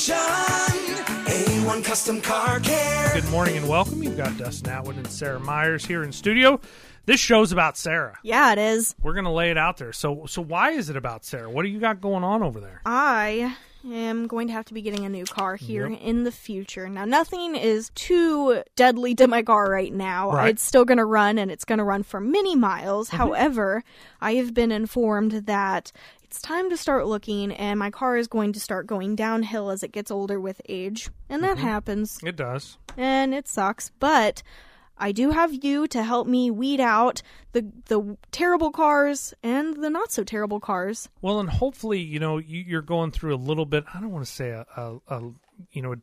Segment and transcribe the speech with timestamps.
[0.00, 0.16] Station.
[1.26, 3.10] A1 Custom Car Care.
[3.12, 4.02] Good morning and welcome.
[4.02, 6.58] You've got Dustin Atwood and Sarah Myers here in studio.
[7.04, 8.18] This show's about Sarah.
[8.22, 8.94] Yeah, it is.
[9.02, 9.92] We're gonna lay it out there.
[9.92, 11.50] So, so why is it about Sarah?
[11.50, 12.80] What do you got going on over there?
[12.86, 16.00] I am going to have to be getting a new car here Yep.
[16.00, 16.88] in the future.
[16.88, 20.32] Now, nothing is too deadly to my car right now.
[20.32, 20.50] Right.
[20.50, 23.08] It's still going to run and it's going to run for many miles.
[23.08, 23.16] Mm-hmm.
[23.18, 23.84] However,
[24.20, 25.92] I have been informed that
[26.30, 29.82] it's time to start looking and my car is going to start going downhill as
[29.82, 31.08] it gets older with age.
[31.28, 31.54] And Mm-hmm.
[31.56, 32.78] that happens It does.
[32.96, 34.42] and it sucks, but
[34.96, 39.88] I do have you to help me weed out the the terrible cars and the
[39.90, 41.08] not so terrible cars.
[41.22, 43.84] Well, and hopefully, you know, you, you're going through a little bit.
[43.94, 45.20] I don't want to say a, a, a,
[45.72, 45.94] you know,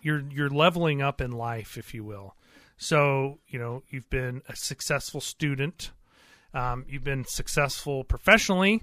[0.00, 2.36] you're you're leveling up in life, if you will.
[2.76, 5.90] So, you know, you've been a successful student,
[6.54, 8.82] um, you've been successful professionally,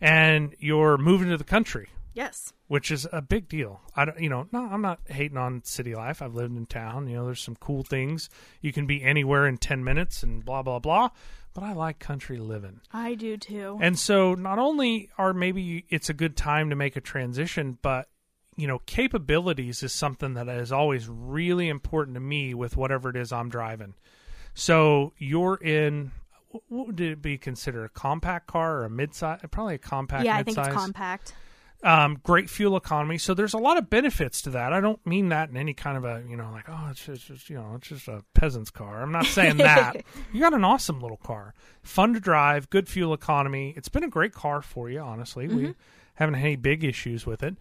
[0.00, 1.88] and you're moving to the country.
[2.14, 2.52] Yes.
[2.66, 3.80] which is a big deal.
[3.94, 6.20] I don't, you know, no, I'm not hating on city life.
[6.20, 7.06] I've lived in town.
[7.06, 8.28] You know, there's some cool things.
[8.60, 11.10] You can be anywhere in 10 minutes and blah, blah, blah.
[11.54, 12.80] But I like country living.
[12.92, 13.78] I do too.
[13.80, 18.08] And so not only are maybe it's a good time to make a transition, but
[18.56, 23.16] you know, capabilities is something that is always really important to me with whatever it
[23.16, 23.94] is I'm driving.
[24.54, 26.10] So you're in
[26.50, 29.40] what would it be considered a compact car or a mid-size?
[29.50, 30.24] Probably a compact.
[30.24, 31.34] yeah, I think it's compact.
[31.84, 33.18] um, great fuel economy.
[33.18, 34.72] So there's a lot of benefits to that.
[34.72, 37.30] I don't mean that in any kind of a you know like oh it's just,
[37.30, 39.02] it's just you know it's just a peasant's car.
[39.02, 40.02] I'm not saying that.
[40.32, 43.74] you got an awesome little car, fun to drive, good fuel economy.
[43.76, 45.00] It's been a great car for you.
[45.00, 45.74] Honestly, we
[46.14, 47.56] haven't had any big issues with it.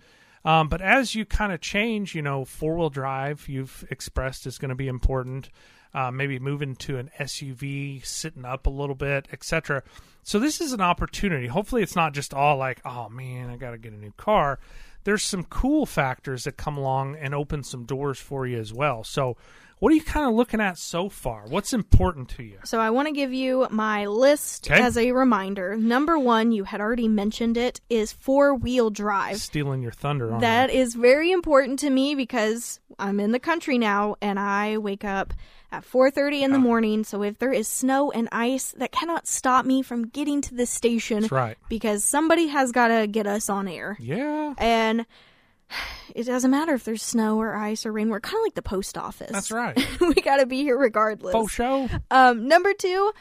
[0.46, 4.58] Um, but as you kind of change, you know, four wheel drive you've expressed is
[4.58, 5.50] going to be important.
[5.94, 9.84] Uh, maybe moving to an SUV, sitting up a little bit, etc.
[10.24, 11.48] So this is an opportunity.
[11.48, 14.60] Hopefully, it's not just all like, "Oh man, I got to get a new car."
[15.06, 19.06] There's some cool factors that come along and open some doors for you as well.
[19.06, 19.38] So,
[19.80, 21.46] what are you kind of looking at so far?
[21.48, 22.58] What's important to you?
[22.66, 24.82] So I want to give you my list Okay.
[24.82, 25.78] as a reminder.
[25.78, 29.38] Number one, you had already mentioned it, is four wheel drive.
[29.38, 33.78] Stealing your thunder on That is very important to me because I'm in the country
[33.78, 35.34] now and I wake up
[35.72, 37.04] at 4:30 in the morning.
[37.04, 40.66] So if there is snow and ice, that cannot stop me from getting to the
[40.66, 41.58] station That's right.
[41.70, 43.98] because somebody has got to get us on air.
[44.00, 45.06] Yeah, And
[46.16, 48.10] it doesn't matter if there's snow or ice or rain.
[48.10, 49.32] We're kind of like the post office.
[49.32, 49.78] that's right.
[50.00, 51.34] we got to be here regardless.
[51.34, 51.90] Faux show.
[52.10, 53.12] Um, number two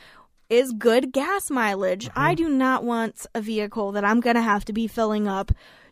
[0.48, 2.08] is good gas mileage.
[2.14, 5.50] I do not want a vehicle that I'm going to have to be filling up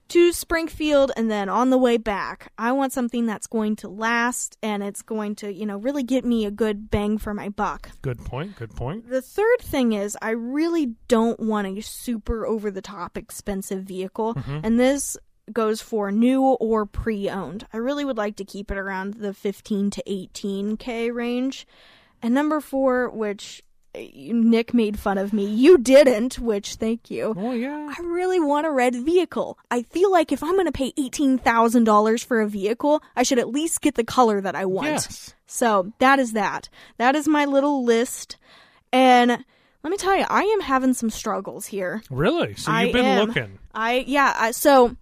[0.09, 2.53] to Springfield and then on the way back.
[2.59, 6.25] I want something that's going to last and it's going to, you know, really get
[6.25, 7.91] me a good bang for my buck.
[8.03, 8.57] Good point.
[8.57, 9.09] Good point.
[9.09, 14.35] The third thing is I really don't want a super over the top expensive vehicle.
[14.35, 14.61] Mm-hmm.
[14.63, 15.17] And this
[15.53, 17.67] goes for new or pre-owned.
[17.73, 21.67] I really would like to keep it around the 15 to 18k range.
[22.23, 23.63] And number 4, which
[23.95, 25.47] Nick made fun of me.
[25.47, 27.35] You didn't, which thank you.
[27.37, 27.93] Oh yeah.
[27.97, 29.59] I really want a red vehicle.
[29.71, 33.49] I feel like if I'm going to pay $18,000 for a vehicle, I should at
[33.49, 34.89] least get the color that I want.
[34.89, 35.35] Yes.
[35.47, 36.69] So that is that.
[36.99, 38.37] That is my little list.
[38.93, 42.03] And let me tell you, I am having some struggles here.
[42.11, 42.55] Really?
[42.55, 43.27] So you've been am.
[43.27, 43.59] looking.
[43.75, 44.97] I, yeah, I, so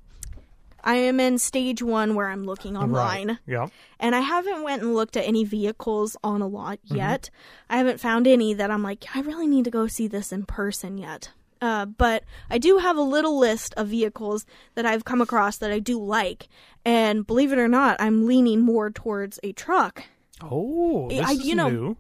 [0.85, 3.29] I am in stage one where I'm looking online.
[3.29, 3.39] Right.
[3.47, 3.67] Yeah.
[4.01, 6.97] And I haven't went and looked at any vehicles on a lot Mm-hmm.
[6.97, 7.31] yet.
[7.71, 10.45] I haven't found any that I'm like, I really need to go see this in
[10.45, 11.31] person yet.
[11.61, 14.45] Uh, but I do have a little list of vehicles
[14.75, 16.49] that I've come across that I do like.
[16.85, 20.03] And believe it or not, I'm leaning more towards a truck.
[20.41, 21.97] Oh, this I- is you know- new.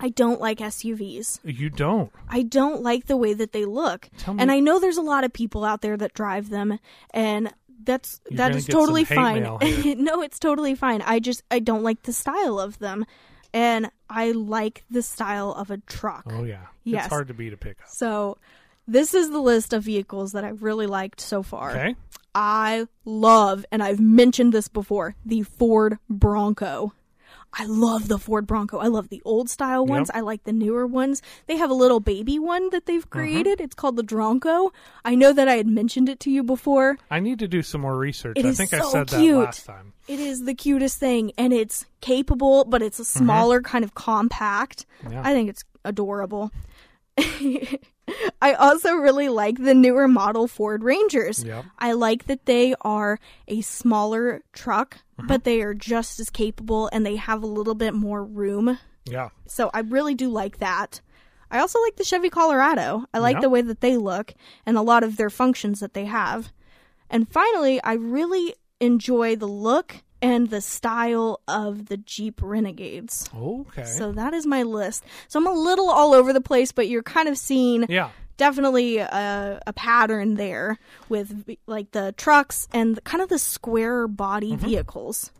[0.00, 1.40] I don't like SUVs.
[1.42, 2.12] You don't.
[2.28, 4.08] I don't like the way that they look.
[4.18, 6.78] Tell me- And I know there's a lot of people out there that drive them
[7.12, 7.52] and
[7.82, 9.42] that's You're that some totally fine.
[9.98, 11.02] no, it's totally fine.
[11.02, 13.04] I just I don't like the style of them.
[13.54, 16.24] And I like the style of a truck.
[16.30, 16.66] Oh yeah.
[16.84, 17.06] Yes.
[17.06, 17.88] It's hard to beat a pickup.
[17.88, 18.36] So
[18.86, 21.70] this is the list of vehicles that I've really liked so far.
[21.70, 21.94] Okay.
[22.34, 26.92] I love, and I've mentioned this before, the Ford Bronco.
[27.52, 28.78] I love the Ford Bronco.
[28.78, 30.10] I love the old style ones.
[30.12, 30.16] Yep.
[30.16, 31.22] I like the newer ones.
[31.46, 32.82] They have a little baby one that Uh-huh.
[32.86, 33.60] they've created.
[33.60, 34.70] It's called the Dronco.
[35.04, 36.98] I know that I had mentioned it to you before.
[37.10, 38.36] I need to do some more research.
[38.36, 39.34] It I is think I so said cute.
[39.34, 39.92] that last time.
[40.06, 44.86] It is the cutest thing, and it's capable, but it's a smaller, kind of compact.
[45.02, 45.12] Mm-hmm.
[45.14, 45.22] Yeah.
[45.24, 46.50] I think it's adorable.
[48.42, 51.44] I also really like the newer model Ford Rangers.
[51.44, 51.64] Yep.
[51.78, 55.26] I like that they are a smaller truck, mm-hmm.
[55.26, 58.78] but they are just as capable and they have a little bit more room.
[59.04, 59.30] Yeah.
[59.46, 61.00] So I really do like that.
[61.50, 63.06] I also like the Chevy Colorado.
[63.14, 63.42] I like Yep.
[63.42, 64.34] the way that they look
[64.66, 66.52] and a lot of their functions that they have.
[67.08, 73.28] And finally, I really enjoy the look and the style of the Jeep Renegades.
[73.36, 73.84] Okay.
[73.84, 75.04] So that is my list.
[75.28, 78.10] So I'm a little all over the place, but you're kind of seeing yeah.
[78.36, 80.78] definitely a, a pattern there
[81.08, 84.66] with like the trucks and the, kind of the square body Mm-hmm.
[84.66, 85.30] vehicles.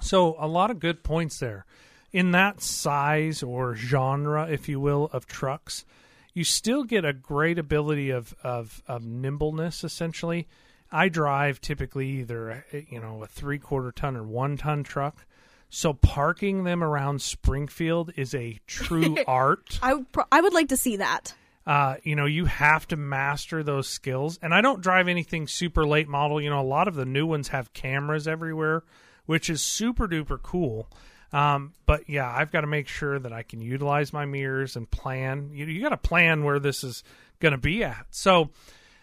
[0.00, 1.66] So a lot of good points there.
[2.12, 5.84] In that size or genre, if you will, of trucks,
[6.32, 9.84] you still get a great ability of of, of nimbleness.
[9.84, 10.46] Essentially,
[10.90, 15.26] I drive typically either you know a three quarter ton or one ton truck.
[15.70, 19.78] So parking them around Springfield is a true art.
[19.82, 21.34] I would pro- I would like to see that.
[21.66, 24.38] uh, you know, you have to master those skills.
[24.40, 26.40] And I don't drive anything super late model.
[26.40, 28.82] You know, a lot of the new ones have cameras everywhere,
[29.26, 30.88] which is super duper cool.
[31.34, 34.90] Um, but yeah, I've got to make sure that I can utilize my mirrors and
[34.90, 35.50] plan.
[35.52, 37.04] You, you got to plan where this is
[37.40, 38.06] going to be at.
[38.10, 38.48] So,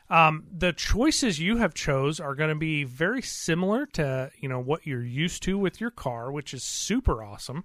[0.10, 4.60] um, the choices you have chose are going to be very similar to you know
[4.60, 7.64] what you're used to with your car, which is super awesome.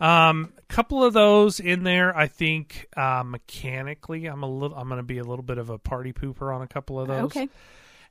[0.00, 4.88] Um, a couple of those in there, I think uh, mechanically, I'm a little, I'm
[4.88, 7.24] going to be a little bit of a party pooper on a couple of those.
[7.24, 7.48] Okay.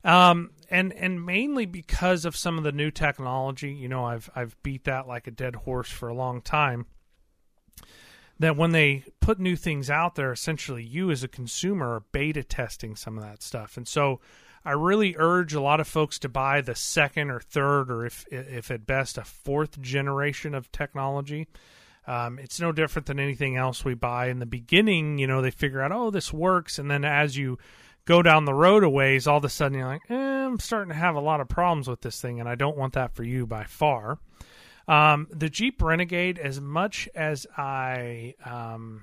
[0.04, 4.60] Um, and and mainly because of some of the new technology, you know, I've I've
[4.62, 6.86] beat that like a dead horse for a long time.
[8.40, 12.42] That when they put new things out there, essentially you as a consumer are beta
[12.42, 14.18] testing some of that stuff, and so
[14.64, 18.26] I really urge a lot of folks to buy the second or third, or if
[18.30, 21.48] if at best a fourth generation of technology.
[22.06, 24.28] Um, it's no different than anything else we buy.
[24.28, 27.58] In the beginning, you know, they figure out, oh, this works, and then as you
[28.06, 30.88] go down the road a ways, all of a sudden you're like, eh, I'm starting
[30.88, 33.22] to have a lot of problems with this thing, and I don't want that for
[33.22, 34.18] you by far.
[34.88, 39.02] Um, the Jeep Renegade, as much as I, um,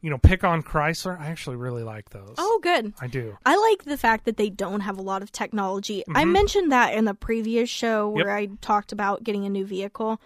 [0.00, 2.34] you know, pick on Chrysler, I actually really like those.
[2.38, 2.94] Oh, good.
[3.00, 3.36] I do.
[3.44, 6.04] I like the fact that they don't have a lot of technology.
[6.14, 8.40] I mentioned that in the previous show where Mm-hmm.
[8.40, 8.50] Yep.
[8.52, 10.20] I talked about getting a new vehicle.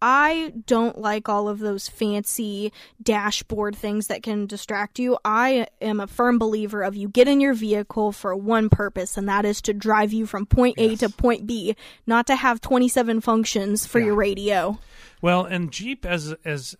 [0.00, 2.72] I don't like all of those fancy
[3.02, 5.18] dashboard things that can distract you.
[5.24, 9.28] I am a firm believer of you get in your vehicle for one purpose, and
[9.28, 11.00] that is to drive you from point A Yes.
[11.00, 11.74] to point B,
[12.06, 14.06] not to have 27 functions for Yeah.
[14.06, 14.78] your radio.
[15.20, 16.76] Well, and Jeep as as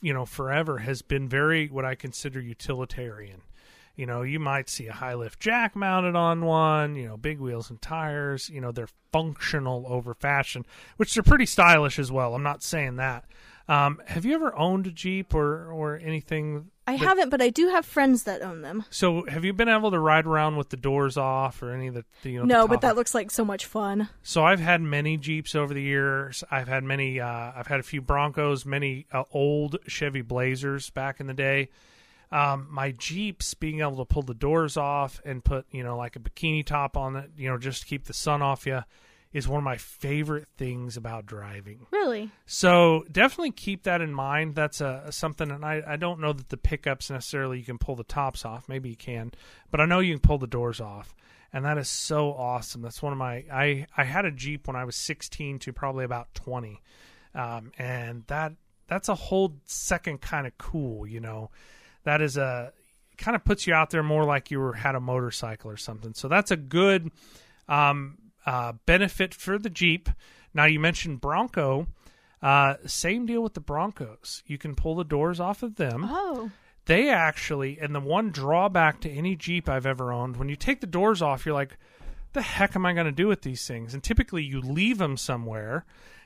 [0.00, 3.40] you know forever has been very what I consider utilitarian.
[3.98, 7.40] You know, you might see a high lift jack mounted on one, you know, big
[7.40, 10.64] wheels and tires, you know, they're functional over fashion,
[10.98, 12.36] which they're pretty stylish as well.
[12.36, 13.24] I'm not saying that.
[13.66, 16.70] Um, have you ever owned a Jeep or or anything?
[16.86, 18.84] I that- haven't, but I do have friends that own them.
[18.88, 21.94] So, have you been able to ride around with the doors off or any of
[21.94, 22.44] the, the you know?
[22.44, 24.08] No, but that looks like so much fun.
[24.22, 26.44] So I've had many Jeeps over the years.
[26.52, 27.18] I've had many.
[27.18, 31.68] Uh, I've had a few Broncos, many uh, old Chevy Blazers back in the day.
[32.30, 36.16] Um, my Jeeps being able to pull the doors off and put you know like
[36.16, 38.82] a bikini top on it, you know, just to keep the sun off you,
[39.32, 41.86] is one of my favorite things about driving.
[41.90, 42.30] Really?
[42.46, 44.54] So definitely keep that in mind.
[44.54, 47.96] That's a something, and I, I don't know that the pickups necessarily you can pull
[47.96, 48.68] the tops off.
[48.68, 49.32] Maybe you can,
[49.70, 51.14] but I know you can pull the doors off,
[51.52, 52.80] and that is so awesome.
[52.80, 56.04] That's one of my I I had a Jeep when I was 16 to probably
[56.04, 56.80] about 20,
[57.34, 58.52] um, and that
[58.86, 61.06] that's a whole second kind of cool.
[61.06, 61.50] You know,
[62.08, 62.72] that is a
[63.18, 66.14] kind of puts you out there more like you were had a motorcycle or something.
[66.14, 67.10] So that's a good
[67.68, 68.16] um,
[68.46, 70.08] uh, benefit for the Jeep.
[70.54, 71.86] Now you mentioned Bronco.
[72.40, 74.42] Uh, same deal with the Broncos.
[74.46, 76.06] You can pull the doors off of them.
[76.08, 76.50] Oh.
[76.86, 80.80] They actually, and the one drawback to any Jeep I've ever owned, when you take
[80.80, 81.76] the doors off, you're like,
[82.32, 83.92] the heck am I going to do with these things?
[83.92, 85.84] And typically you leave them somewhere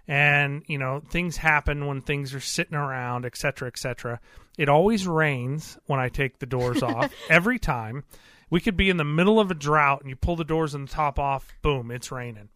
[0.08, 4.20] and, you know, things happen when things are sitting around, et cetera, et cetera.
[4.58, 8.04] It always rains when I take the doors off every time.
[8.50, 10.86] We could be in the middle of a drought and you pull the doors and
[10.86, 12.50] the top off, boom, it's raining.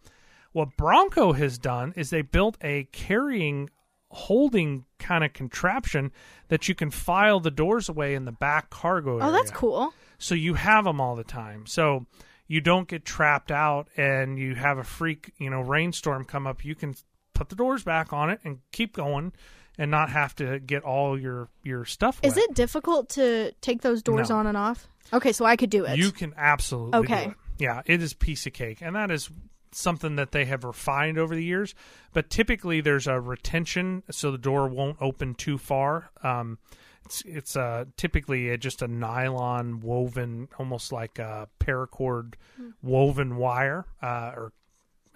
[0.52, 3.70] What Bronco has done is they built a carrying
[4.10, 6.12] holding kind of contraption
[6.48, 9.28] that you can file the doors away in the back cargo oh, area.
[9.28, 9.92] Oh, that's cool.
[10.18, 11.66] So you have them all the time.
[11.66, 12.06] So
[12.48, 16.64] you don't get trapped out and you have a freak, you know, rainstorm come up,
[16.64, 16.94] you can
[17.36, 19.32] put the doors back on it and keep going
[19.78, 22.32] and not have to get all your your stuff wet.
[22.32, 24.36] Is it difficult to take those doors No.
[24.36, 24.88] on and off?
[25.12, 25.96] Okay, so I could do it.
[25.98, 27.24] You can absolutely Okay.
[27.26, 27.36] do it.
[27.58, 29.30] Yeah, it is piece of cake, and that is
[29.72, 31.74] something that they have refined over the years.
[32.12, 36.10] But typically, there's a retention, so the door won't open too far.
[36.22, 36.58] Um,
[37.04, 42.34] it's it's uh, typically a, just a nylon woven, almost like a paracord
[42.82, 44.52] woven wire uh, or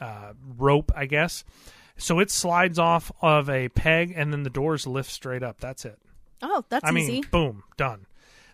[0.00, 1.44] uh, rope, I guess.
[2.00, 5.60] So it slides off of a peg, and then the doors lift straight up.
[5.60, 5.98] That's it.
[6.42, 8.06] oh, that's I mean, boom, done.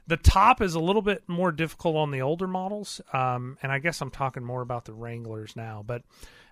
[0.09, 3.79] The top is a little bit more difficult on the older models, um, and I
[3.79, 5.83] guess I'm talking more about the Wranglers now.
[5.85, 6.03] But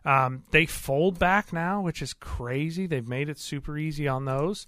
[0.04, 2.86] um, they fold back now, which is crazy.
[2.86, 4.66] They've made it super easy on those.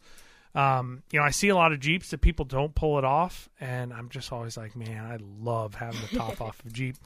[0.55, 3.49] Um, you know, I see a lot of Jeeps that people don't pull it off,
[3.61, 6.97] and I'm just always like, man, I love having the top off of a Jeep.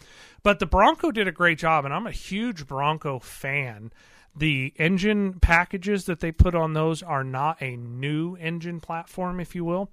[0.44, 3.90] But the Bronco did a great job, and I'm a huge Bronco fan.
[4.36, 9.54] The engine packages that they put on those are not a new engine platform, if
[9.54, 9.90] you will.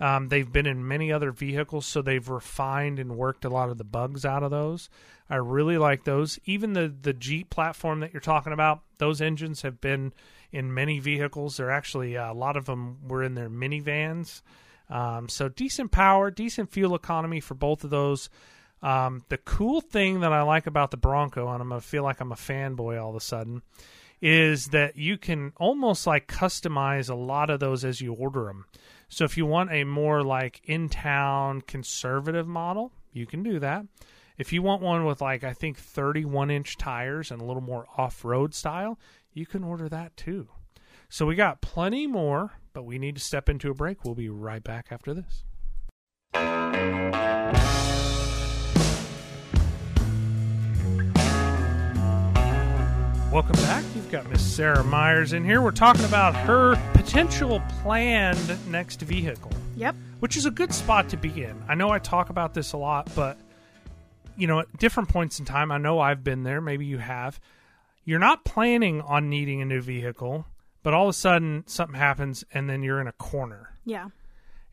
[0.00, 3.78] Um, they've been in many other vehicles, so they've refined and worked a lot of
[3.78, 4.88] the bugs out of those.
[5.30, 6.38] I really like those.
[6.44, 10.12] Even the the Jeep platform that you're talking about, those engines have been
[10.50, 11.56] in many vehicles.
[11.56, 14.42] They're actually uh, a lot of them were in their minivans.
[14.90, 18.28] Um, so decent power, decent fuel economy for both of those.
[18.84, 22.20] Um, the cool thing that I like about the Bronco, and I'm gonna feel like
[22.20, 23.62] I'm a fanboy all of a sudden,
[24.20, 28.66] is that you can almost like customize a lot of those as you order them.
[29.08, 33.86] So if you want a more like in town conservative model, you can do that.
[34.36, 37.86] If you want one with like I think 31 inch tires and a little more
[37.96, 38.98] off road style,
[39.32, 40.48] you can order that too.
[41.08, 44.04] So we got plenty more, but we need to step into a break.
[44.04, 45.44] We'll be right back after this.
[53.34, 53.84] Welcome back.
[53.96, 55.60] You've got Miss Sarah Myers in here.
[55.60, 59.96] We're talking about her potential planned next vehicle, Yep.
[60.20, 61.60] which is a good spot to be in.
[61.66, 63.36] I know I talk about this a lot, but
[64.36, 67.40] you know, at different points in time, I know I've been there, maybe you have.
[68.04, 70.46] You're not planning on needing a new vehicle,
[70.84, 73.70] but all of a sudden something happens and then you're in a corner.
[73.84, 74.10] Yeah.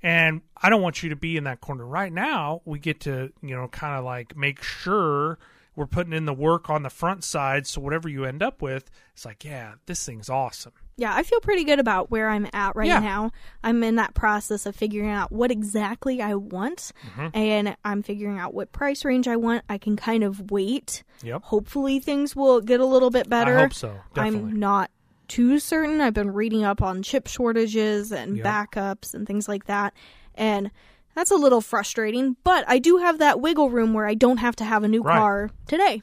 [0.04, 1.84] And I don't want you to be in that corner.
[1.84, 5.40] Right now, we get to, you know, kind of like make sure
[5.76, 7.66] we're putting in the work on the front side.
[7.66, 10.74] So whatever you end up with, it's like, yeah, this thing's awesome.
[10.98, 13.00] Yeah, I feel pretty good about where I'm at right Yeah.
[13.00, 13.32] now.
[13.64, 17.28] I'm in that process of figuring out what exactly I want, Mm-hmm.
[17.34, 19.64] and I'm figuring out what price range I want.
[19.70, 21.04] I can kind of wait.
[21.24, 21.44] Yep.
[21.44, 23.58] Hopefully, things will get a little bit better.
[23.58, 23.96] I hope so.
[24.14, 24.52] Definitely.
[24.52, 24.92] I'm not
[25.28, 26.02] too certain.
[26.02, 28.46] I've been reading up on chip shortages and Yep.
[28.46, 29.94] backups and things like that,
[30.36, 30.70] and
[31.16, 32.36] that's a little frustrating.
[32.44, 35.02] But I do have that wiggle room where I don't have to have a new
[35.02, 35.18] Right.
[35.18, 36.02] car today.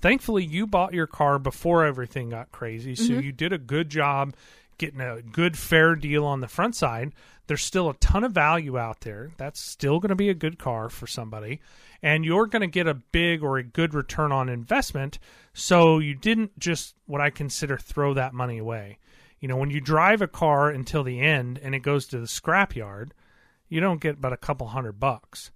[0.00, 3.20] Thankfully, you bought your car before everything got crazy, so Mm-hmm.
[3.20, 4.34] you did a good job
[4.78, 7.12] getting a good fair deal on the front side.
[7.48, 9.32] There's still a ton of value out there.
[9.38, 11.60] That's still going to be a good car for somebody,
[12.00, 15.18] and you're going to get a big or a good return on investment.
[15.52, 18.98] So you didn't just what I consider throw that money away.
[19.40, 22.26] You know, when you drive a car until the end and it goes to the
[22.26, 23.10] scrapyard,
[23.68, 25.50] you don't get but a couple hundred bucks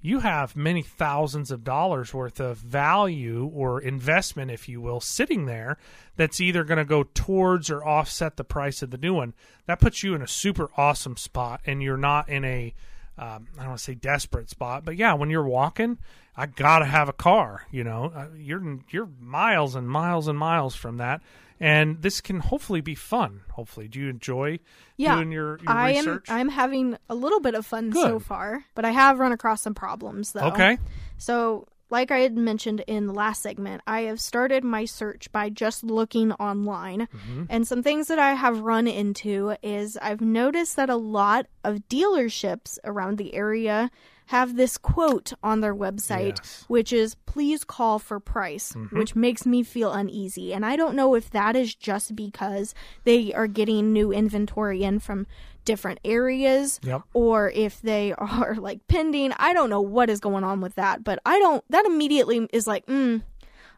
[0.00, 5.46] you have many thousands of dollars worth of value or investment, if you will, sitting
[5.46, 5.76] there
[6.16, 9.34] that's either going to go towards or offset the price of the new one.
[9.66, 12.74] That puts you in a super awesome spot, and you're not in a,
[13.18, 15.98] um, I don't want to say desperate spot, but yeah, when you're walking,
[16.36, 17.66] I gotta have a car.
[17.72, 21.22] You know, Uh, you're you're miles and miles and miles from that,
[21.60, 23.40] and this can hopefully be fun.
[23.52, 24.58] Hopefully, do you enjoy
[24.96, 25.96] Yeah, doing your, your I am.
[25.96, 26.26] research?
[26.30, 29.74] I'm having a little bit of fun so far, but I have run across some
[29.74, 30.40] problems though.
[30.52, 30.78] okay,
[31.16, 35.48] So, like I had mentioned in the last segment, I have started my search by
[35.48, 37.00] just looking online.
[37.08, 37.44] Mm-hmm.
[37.48, 41.88] And some things that I have run into is I've noticed that a lot of
[41.88, 43.90] dealerships around the area
[44.28, 46.64] have this quote on their website, Yes.
[46.68, 50.52] which is please call for price, which makes me feel uneasy.
[50.54, 54.98] And I don't know if that is just because they are getting new inventory in
[55.00, 55.26] from
[55.64, 57.02] different areas Yep.
[57.12, 59.32] or if they are like pending.
[59.38, 61.62] I don't know what is going on with that, but I don't.
[61.70, 63.22] That immediately is like, mm,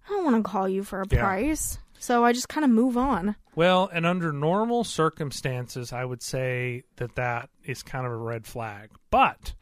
[0.06, 1.20] I don't want to call you for a Yeah.
[1.24, 1.78] price.
[1.98, 3.36] So I just kind of move on.
[3.54, 8.46] Well, and under normal circumstances, I would say that that is kind of a red
[8.46, 8.90] flag.
[9.10, 9.52] But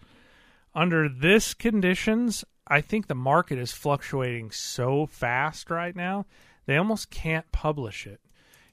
[0.79, 6.25] under this conditions, I think the market is fluctuating so fast right now,
[6.67, 8.21] they almost can't publish it.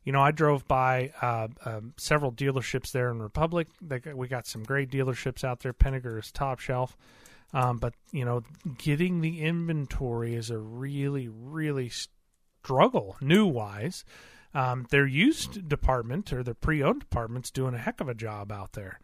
[0.03, 3.67] You know, I drove by uh, um, several dealerships there in Republic.
[3.81, 5.73] They we got some great dealerships out there.
[5.73, 6.95] Pennegar is top shelf.
[7.53, 8.43] Um, but, you know,
[8.77, 14.05] getting the inventory is a really, really struggle new wise.
[14.53, 18.73] Um, their used department or their pre-owned department's doing a heck of a job out
[18.73, 18.99] there.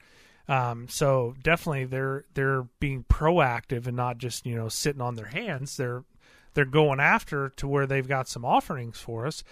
[0.48, 5.28] Um, so definitely they're they're being proactive and not just you know sitting on their
[5.28, 5.78] hands.
[5.78, 6.04] They're
[6.54, 9.44] they're going after to where they've got some offerings for us.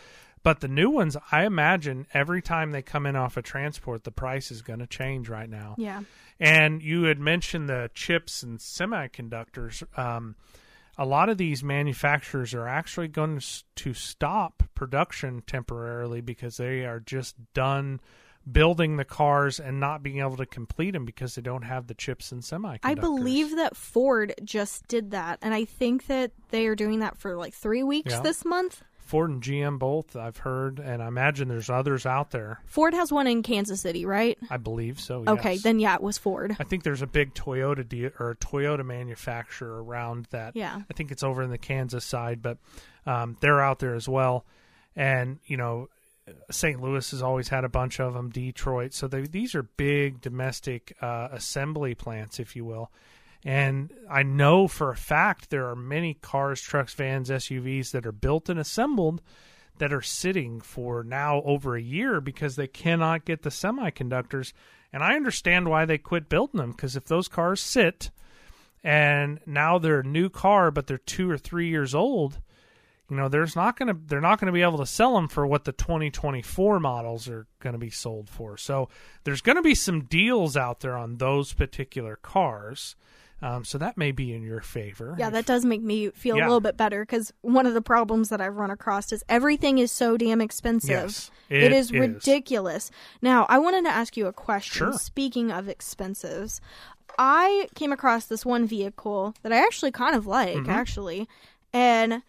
[0.41, 4.11] But the new ones, I imagine every time they come in off a transport, the
[4.11, 5.75] price is going to change right now.
[5.77, 6.03] Yeah.
[6.39, 9.83] And you had mentioned the chips and semiconductors.
[9.97, 10.35] Um,
[10.97, 13.41] a lot of these manufacturers are actually going
[13.75, 17.99] to stop production temporarily because they are just done
[18.51, 21.93] building the cars and not being able to complete them because they don't have the
[21.93, 22.79] chips and semiconductors.
[22.83, 27.17] I believe that Ford just did that, and I think that they are doing that
[27.17, 28.21] for like three weeks Yeah.
[28.21, 28.83] this month.
[28.97, 32.59] Ford and GM both, I've heard, and I imagine there's others out there.
[32.67, 34.37] Ford has one in Kansas City, right?
[34.51, 35.23] I believe so.
[35.27, 36.55] Okay, then yeah, it was Ford.
[36.59, 40.55] I think there's a big Toyota de- or a Toyota manufacturer around that.
[40.55, 40.81] Yeah.
[40.87, 42.59] I think it's over in the Kansas side, but
[43.07, 44.45] um, they're out there as well.
[44.95, 45.89] And you know,
[46.51, 46.81] St.
[46.81, 48.29] Louis has always had a bunch of them.
[48.29, 52.91] Detroit, so they, these are big domestic uh, assembly plants, if you will.
[53.45, 58.11] And I know for a fact there are many cars, trucks, vans, SUVs that are
[58.11, 59.21] built and assembled
[59.77, 64.51] that are sitting for now over a year because they cannot get the semiconductors.
[64.91, 68.11] And I understand why they quit building them because if those cars sit
[68.83, 72.39] and now they're a new car but they're 2 or 3 years old,
[73.09, 75.27] you know, there's not going to they're not going to be able to sell them
[75.27, 78.55] for what the 2024 models are going to be sold for.
[78.57, 78.89] So
[79.23, 82.95] there's going to be some deals out there on those particular cars.
[83.41, 85.15] Um, so that may be in your favor.
[85.17, 86.43] Yeah, that does make me feel Yeah.
[86.43, 89.77] a little bit better because one of the problems that I've run across is everything
[89.77, 90.89] is so damn expensive.
[90.89, 91.91] Yes, it it is, is.
[91.93, 92.91] ridiculous.
[93.21, 94.91] Now, I wanted to ask you a question.
[94.91, 94.93] Sure.
[94.99, 96.59] Speaking of expensives,
[97.17, 100.69] I came across this one vehicle that I actually kind of like, Mm-hmm.
[100.69, 101.29] actually,
[101.71, 102.21] and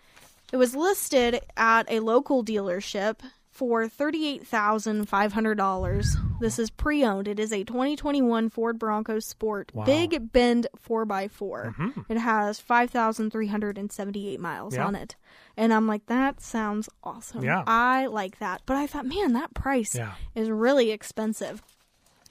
[0.52, 6.40] it was listed at a local dealership for $38,500.
[6.40, 7.28] This is pre owned.
[7.28, 9.84] It is a 2021 Ford Bronco Sport Wow.
[9.84, 11.74] Big Bend 4x4.
[11.74, 12.00] Mm-hmm.
[12.08, 14.86] It has 5,378 miles Yeah.
[14.86, 15.16] on it.
[15.56, 17.44] And I'm like, that sounds awesome.
[17.44, 17.62] Yeah.
[17.66, 18.62] I like that.
[18.66, 20.12] But I thought, man, that price Yeah.
[20.34, 21.62] is really expensive.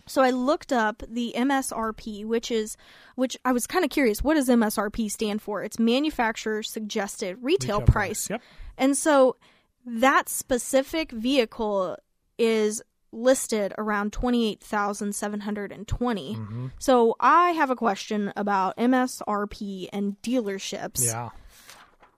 [0.10, 2.76] So I looked up the MSRP, which is
[3.16, 4.24] which I was kind of curious.
[4.24, 5.64] What does MSRP stand for?
[5.64, 8.30] It's manufacturer suggested retail, Retail price.
[8.30, 8.42] Yep.
[8.78, 9.38] And so
[9.86, 11.98] that specific vehicle
[12.38, 16.36] is listed around 28,720.
[16.36, 16.68] Mm-hmm.
[16.80, 21.06] So I have a question about MSRP and dealerships.
[21.06, 21.30] Yeah.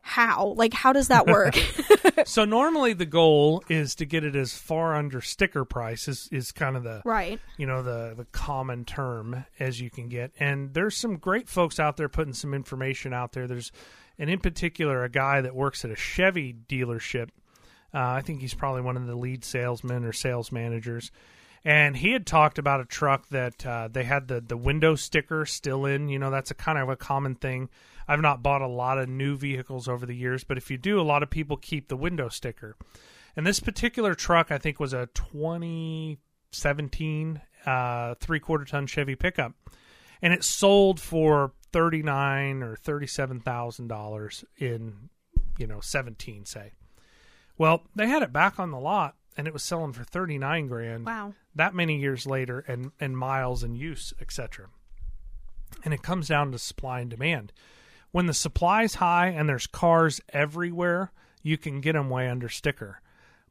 [0.01, 0.53] How?
[0.57, 1.55] Like how does that work?
[2.25, 6.51] so normally the goal is to get it as far under sticker price is, is
[6.51, 7.39] kind of the right.
[7.57, 11.79] you know the the common term as you can get and there's some great folks
[11.79, 13.71] out there putting some information out there there's
[14.17, 17.29] and in particular a guy that works at a chevy dealership
[17.93, 21.11] uh, i think he's probably one of the lead salesmen or sales managers
[21.63, 25.45] and he had talked about a truck that uh, they had the the window sticker
[25.45, 27.69] still in you know that's a kind of a common thing
[28.07, 30.99] i've not bought a lot of new vehicles over the years but if you do
[30.99, 32.75] a lot of people keep the window sticker
[33.35, 39.53] and this particular truck, I think, was a 2017 uh, three quarter ton Chevy pickup,
[40.21, 45.09] and it sold for thirty nine or thirty seven thousand dollars in
[45.57, 46.73] you know seventeen, say.
[47.57, 50.67] Well, they had it back on the lot, and it was selling for thirty nine
[50.67, 51.05] grand.
[51.05, 51.35] Wow.
[51.55, 54.67] That many years later, and and miles and use, etc.
[55.85, 57.53] And it comes down to supply and demand.
[58.11, 63.01] When the supply's high and there's cars everywhere, you can get them way under sticker.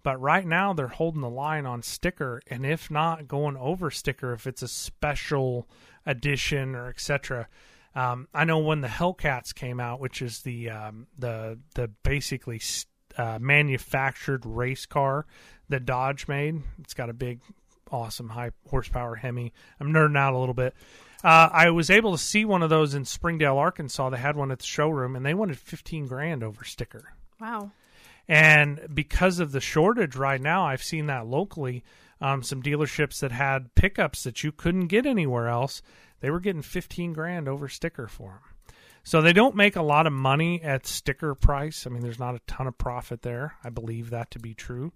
[0.03, 4.33] But right now they're holding the line on sticker, and if not going over sticker,
[4.33, 5.69] if it's a special
[6.07, 7.49] edition or etc.
[7.95, 12.61] Um, I know when the Hellcats came out, which is the um, the the basically
[13.19, 15.27] uh, manufactured race car
[15.69, 16.63] that Dodge made.
[16.79, 17.41] It's got a big,
[17.91, 19.53] awesome high horsepower Hemi.
[19.79, 20.75] I'm nerding out a little bit.
[21.23, 24.11] Uh, I was able to see one of those in Springdale, Arkansas.
[24.11, 27.13] They had one at the showroom, and they wanted 15 grand over sticker.
[27.39, 27.73] Wow.
[28.27, 31.85] And because of the shortage right now, I've seen that locally.
[32.23, 35.81] Um, some dealerships that had pickups that you couldn't get anywhere else,
[36.21, 38.73] they were getting 15 grand over sticker for them.
[39.03, 41.87] So they don't make a lot of money at sticker price.
[41.87, 43.55] I mean, there's not a ton of profit there.
[43.65, 44.93] I believe that to be true.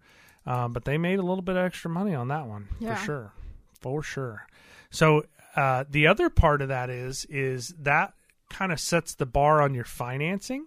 [0.47, 2.97] Um, but they made a little bit of extra money on that one Yeah.
[2.97, 3.33] for sure.
[3.81, 4.47] For sure.
[4.91, 5.25] So
[5.57, 8.15] uh, the other part of that is is that
[8.51, 10.67] kind of sets the bar on your financing.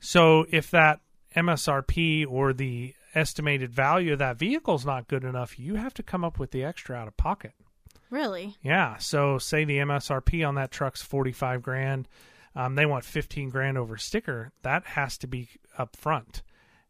[0.00, 1.00] So if that
[1.36, 6.02] MSRP or the estimated value of that vehicle is not good enough, you have to
[6.02, 7.52] come up with the extra out of pocket.
[8.10, 8.56] Really?
[8.62, 8.96] Yeah.
[8.98, 12.08] So say the MSRP on that truck's forty five grand,
[12.54, 14.52] um, they want fifteen grand over sticker.
[14.62, 16.42] That has to be up front,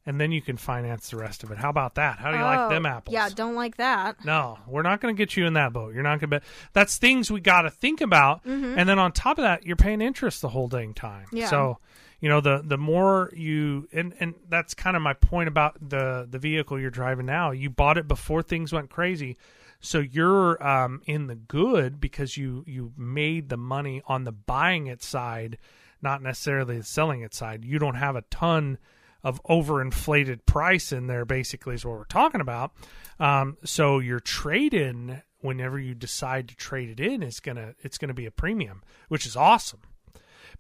[0.05, 1.59] and then you can finance the rest of it.
[1.59, 2.19] How about that?
[2.19, 3.15] How do you like them Oh, apples?
[3.15, 4.25] Yeah, don't like that.
[4.25, 5.95] No, we're not going to get you in that boat.
[5.95, 6.47] You're not going to be.
[6.73, 8.45] That's things we got to think about.
[8.45, 11.27] And then on top of that, you're paying interest the whole dang time.
[11.33, 11.49] Yeah.
[11.49, 11.79] So,
[12.21, 16.27] you know, the the more you and and that's kind of my point about the
[16.29, 17.51] the vehicle you're driving now.
[17.53, 19.37] You bought it before things went crazy.
[19.85, 24.87] So you're um, in the good because you you made the money on the buying
[24.87, 25.59] it side,
[26.01, 27.65] not necessarily the selling it side.
[27.65, 28.79] You don't have a ton
[29.25, 31.25] of overinflated price in there.
[31.25, 32.73] Basically, is what we're talking about.
[33.21, 37.99] Um, so your trade in, whenever you decide to trade it in, is gonna it's
[37.99, 39.81] gonna be a premium, which is awesome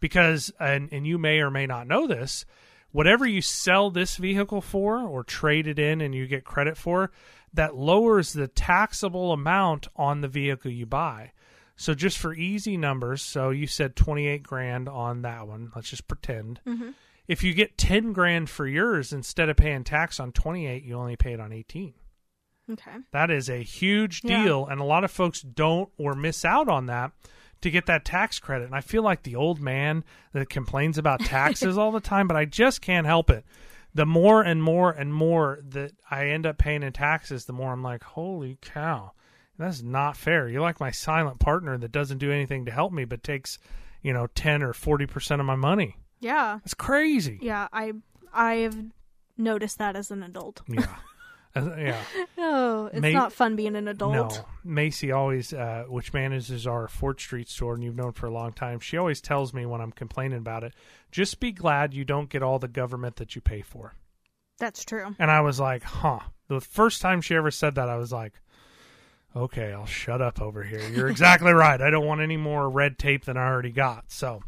[0.01, 2.45] because and and you may or may not know this
[2.91, 7.11] whatever you sell this vehicle for or trade it in and you get credit for
[7.55, 11.33] that lowers the taxable amount on the vehicle you buy
[11.77, 16.07] so just for easy numbers so you said 28 grand on that one let's just
[16.07, 16.61] pretend
[17.33, 21.17] if you get 10 grand for yours instead of paying tax on 28 you only
[21.17, 21.95] pay it on 18
[22.71, 22.93] Okay.
[23.11, 24.45] that is a huge Yeah.
[24.45, 27.11] deal, and a lot of folks don't or miss out on that
[27.61, 28.67] to get that tax credit.
[28.67, 32.37] And I feel like the old man that complains about taxes all the time, but
[32.37, 33.45] I just can't help it.
[33.95, 37.73] The more and more and more that I end up paying in taxes, the more
[37.73, 39.11] I'm like, holy cow,
[39.59, 40.49] that's not fair.
[40.49, 43.59] You're like my silent partner that doesn't do anything to help me, but takes,
[44.03, 45.97] you know, 10 or 40% of my money.
[46.23, 46.59] Yeah.
[46.63, 47.39] That's crazy.
[47.43, 47.69] Yeah.
[47.73, 47.93] I
[48.33, 48.77] I've
[49.37, 50.63] noticed that as an adult.
[50.67, 50.87] Yeah.
[51.55, 52.01] Uh, yeah.
[52.39, 54.15] No, it's May- not fun being an adult.
[54.15, 58.31] No, Macy always, uh, which manages our Fort Street store, and you've known for a
[58.31, 58.81] long time.
[58.81, 60.73] She always tells me when I'm complaining about it,
[61.11, 63.93] just be glad you don't get all the government that you pay for.
[64.59, 65.15] That's true.
[65.19, 66.21] And I was like, huh.
[66.49, 68.33] The first time she ever said that, I was like,
[69.37, 70.81] okay, I'll shut up over here.
[70.89, 71.83] You're exactly right.
[71.83, 74.11] I don't want any more red tape than I already got.
[74.11, 74.43] So,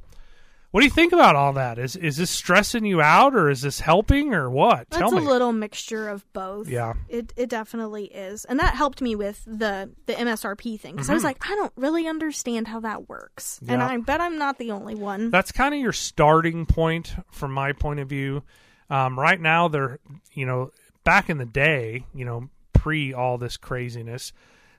[0.75, 1.79] what do you think about all that?
[1.79, 4.91] Is is this stressing you out, or is this helping, or what?
[4.91, 6.69] That's Tell a little mixture of both.
[6.69, 6.95] Yeah.
[7.09, 8.45] It it definitely is.
[8.45, 11.73] And that helped me with the the MSRP thing cuz I was like I don't
[11.77, 13.61] really understand how that works.
[13.69, 13.93] And Mm-hmm.
[13.93, 15.31] I bet I'm not the only one.
[15.31, 18.43] that's kind of your starting point from my point of view.
[18.91, 20.01] Um, right now, they're
[20.33, 20.73] you know
[21.05, 24.33] back in the day, you know pre all this craziness,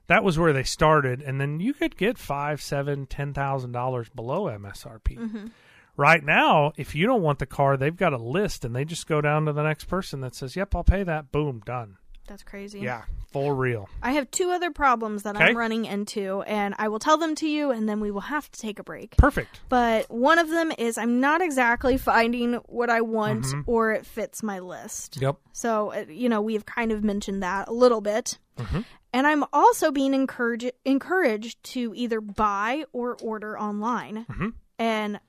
[0.08, 4.10] that was where they started, and then you could get five, seven, ten thousand dollars
[4.10, 5.52] below MSRP.
[5.98, 9.08] Right now, if you don't want the car, they've got a list, and they just
[9.08, 11.98] go down to the next person that says, "Yep, I'll pay that." Boom, done.
[12.28, 12.80] That's crazy.
[12.80, 13.88] Yeah, full real.
[14.02, 15.46] I have two other problems that Okay.
[15.46, 18.50] I'm running into and I will tell them to you and then we will have
[18.50, 19.16] to take a break.
[19.16, 19.60] Perfect.
[19.70, 23.62] But one of them is I'm not exactly finding what I want Mm-hmm.
[23.68, 25.22] or it fits my list.
[25.22, 25.36] Yep.
[25.54, 28.40] So, uh, you know, we've kind of mentioned that a little bit.
[28.58, 28.80] Mm-hmm.
[29.14, 34.26] And I'm also being encouraged encouraged to either buy or order online.
[34.32, 34.50] Mm-hmm.
[34.80, 35.20] And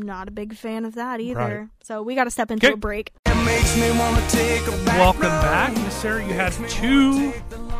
[0.00, 1.38] not a big fan of that either.
[1.60, 1.68] Right.
[1.82, 2.74] So we got to step into Okay.
[2.74, 3.12] a break.
[3.26, 6.24] It makes me wanna take a back Welcome back, Miss Sarah.
[6.26, 7.32] You had two,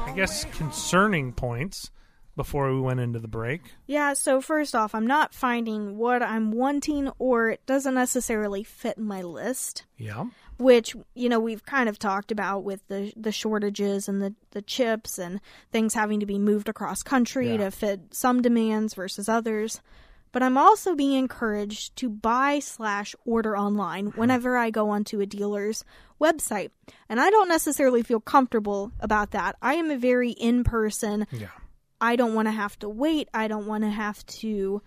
[0.07, 1.90] I guess, concerning points
[2.37, 3.62] before we went into the break.
[3.87, 8.98] Yeah, so first off, I'm not finding what I'm wanting or it doesn't necessarily fit
[8.98, 9.85] my list.
[9.96, 10.24] Yeah.
[10.57, 14.62] which you know we've kind of talked about with the the shortages and the the
[14.62, 15.40] chips and
[15.72, 17.57] things having to be moved across country Yeah.
[17.57, 19.81] to fit some demands versus others
[20.35, 24.20] but i'm also being encouraged to buy slash order online hmm.
[24.20, 25.85] whenever i go onto a dealer's
[26.20, 26.70] website
[27.09, 31.49] and i don't necessarily feel comfortable about that i am a very in person Yeah.
[32.05, 33.29] I don't want to have to wait.
[33.33, 34.83] I don't want to have to,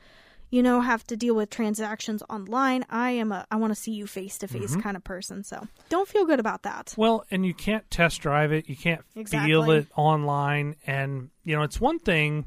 [0.52, 2.86] you know, have to deal with transactions online.
[2.92, 4.82] I am a I want to see you face to face mm-hmm.
[4.82, 5.44] kind of person.
[5.44, 6.94] So don't feel good about that.
[6.96, 8.70] Well, and you can't test drive it.
[8.70, 10.76] You can't feel it online.
[10.86, 12.46] And, you know, it's one thing,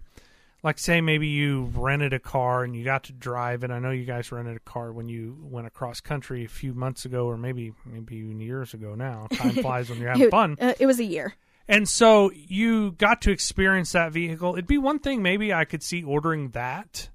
[0.63, 3.71] like, say, maybe you rented a car and you got to drive it.
[3.71, 7.05] I know you guys rented a car when you went across country a few months
[7.05, 9.27] ago, or maybe, maybe even years ago now.
[9.33, 10.57] Time flies when you're having It, fun.
[10.61, 11.35] uh, it was a year.
[11.69, 14.55] And so you got to experience that vehicle.
[14.55, 17.09] It'd be one thing maybe I could see ordering that,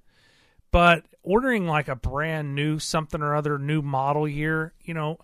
[0.71, 5.17] but ordering like a brand new something or other new model year, you know,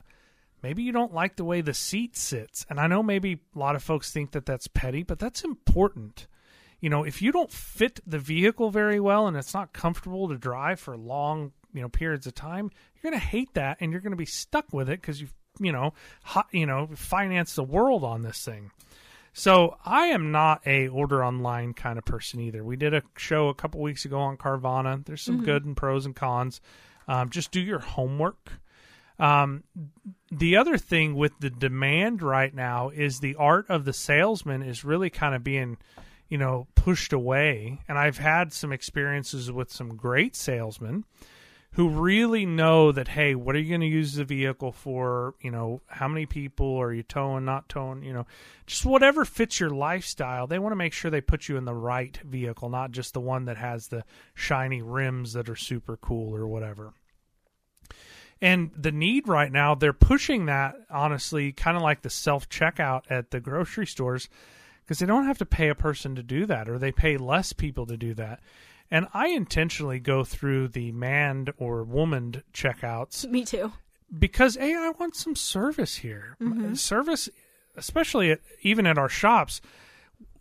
[0.61, 2.65] maybe you don't like the way the seat sits.
[2.69, 6.27] And I know maybe a lot of folks think that that's petty, but that's important.
[6.81, 10.37] You know, if you don't fit the vehicle very well and it's not comfortable to
[10.37, 14.01] drive for long, you know, periods of time, you're going to hate that and you're
[14.01, 17.63] going to be stuck with it because you've, you know, hot, you know, financed the
[17.63, 18.71] world on this thing.
[19.33, 22.63] So I am not a order online kind of person either.
[22.63, 25.05] We did a show a couple weeks ago on Carvana.
[25.05, 26.59] There's some good and pros and cons.
[27.07, 28.51] Um, just do your homework.
[29.19, 29.63] Um,
[30.31, 34.83] the other thing with the demand right now is the art of the salesman is
[34.83, 35.77] really kind of being,
[36.31, 37.81] you know, pushed away.
[37.89, 41.03] And I've had some experiences with some great salesmen
[41.73, 45.35] who really know that hey what are you going to use the vehicle for?
[45.41, 48.03] You know how many people are you towing not towing?
[48.03, 48.25] You know
[48.65, 51.73] just whatever fits your lifestyle they want to make sure they put you in the
[51.73, 56.33] right vehicle not just the one that has the shiny rims that are super cool
[56.35, 56.93] or whatever.
[58.41, 63.03] And the need right now they're pushing that honestly kind of like the self checkout
[63.09, 64.29] at the grocery stores
[64.81, 67.53] because they don't have to pay a person to do that or they pay less
[67.53, 68.39] people to do that
[68.89, 73.71] and i intentionally go through the manned or womaned checkouts Me too.
[74.17, 76.35] because a I want some service here.
[76.41, 76.73] Mm-hmm.
[76.73, 77.29] Service,
[77.77, 79.61] especially at, even at our shops,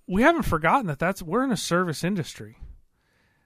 [0.07, 2.57] we haven't forgotten that that's we're in a service industry.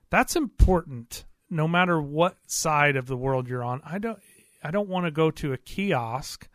[0.08, 3.82] That's important, no matter what side of the world you're on.
[3.84, 4.18] I don't
[4.62, 6.48] I don't want to go to a kiosk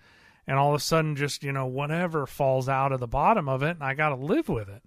[0.49, 3.63] and all of a sudden just you know whatever falls out of the bottom of
[3.63, 4.83] it, and I got to live with it.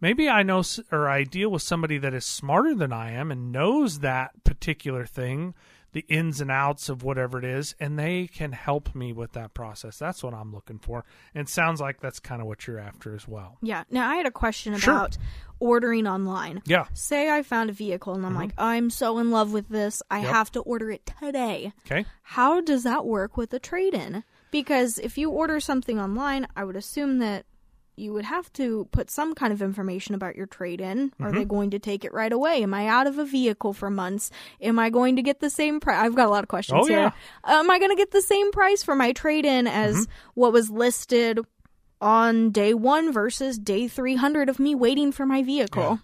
[0.00, 3.50] Maybe I know or I deal with somebody that is smarter than I am and
[3.50, 5.54] knows that particular thing
[5.92, 9.54] the ins and outs of whatever it is, and they can help me with that
[9.54, 9.98] process.
[9.98, 11.02] That's what I'm looking for.
[11.34, 13.56] And it sounds like that's kind of what you're after as well.
[13.62, 13.84] Yeah.
[13.90, 14.92] Now I had a question Sure.
[14.92, 15.16] about
[15.60, 16.60] ordering online.
[16.66, 16.88] Yeah.
[16.92, 20.02] Say I found a vehicle and I'm like, I'm so in love with this.
[20.10, 20.24] I Mm-hmm.
[20.26, 20.34] Yep.
[20.34, 21.72] have to order it today.
[21.86, 22.04] Okay.
[22.22, 24.24] How does that work with a trade in?
[24.50, 27.44] Because if you order something online, I would assume that
[27.96, 31.12] you would have to put some kind of information about your trade in.
[31.20, 31.36] Are Mm-hmm.
[31.38, 32.62] they going to take it right away?
[32.62, 34.30] Am I out of a vehicle for months?
[34.60, 35.98] Am I going to get the same price?
[35.98, 37.00] I've got a lot of questions Oh, here.
[37.00, 37.10] yeah.
[37.44, 40.12] Am I going to get the same price for my trade in as Mm-hmm.
[40.34, 41.40] what was listed
[42.00, 45.98] on day one versus day 300 of me waiting for my vehicle?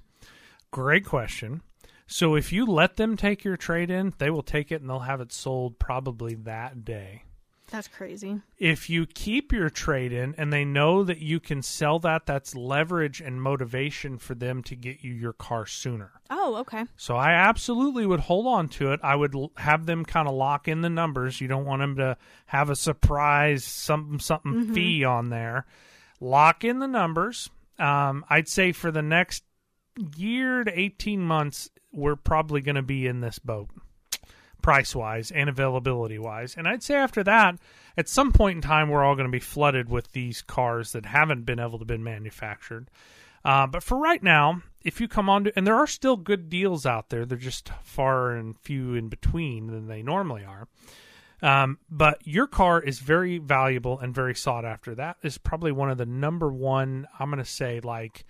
[0.72, 1.62] Great question.
[2.08, 4.98] So if you let them take your trade in, they will take it and they'll
[4.98, 7.22] have it sold probably that day.
[7.70, 8.40] That's crazy.
[8.58, 12.54] If you keep your trade in and they know that you can sell that, that's
[12.54, 16.12] leverage and motivation for them to get you your car sooner.
[16.30, 16.84] Oh, okay.
[16.96, 19.00] So I absolutely would hold on to it.
[19.02, 21.40] I would l- have them kind of lock in the numbers.
[21.40, 25.66] You don't want them to have a surprise something something fee on there.
[26.20, 27.50] Lock in the numbers.
[27.78, 29.42] Um, I'd say for the next
[30.16, 33.68] year to eighteen months, we're probably going to be in this boat,
[34.64, 36.54] price wise and availability wise.
[36.56, 37.58] And I'd say after that,
[37.98, 41.04] at some point in time, we're all going to be flooded with these cars that
[41.04, 42.88] haven't been able to been manufactured.
[43.44, 46.48] Uh, but for right now, if you come on to, and there are still good
[46.48, 50.66] deals out there, they're just far and few in between than they normally are.
[51.42, 54.94] Um, but your car is very valuable and very sought after.
[54.94, 58.24] That is probably one of the number one, I'm going to say, like,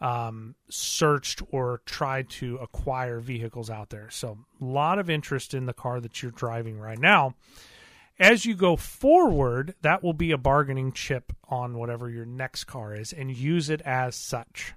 [0.00, 4.10] um, searched or tried to acquire vehicles out there.
[4.10, 7.34] So, a lot of interest in the car that you're driving right now.
[8.18, 12.94] As you go forward, that will be a bargaining chip on whatever your next car
[12.94, 14.72] is and use it as such.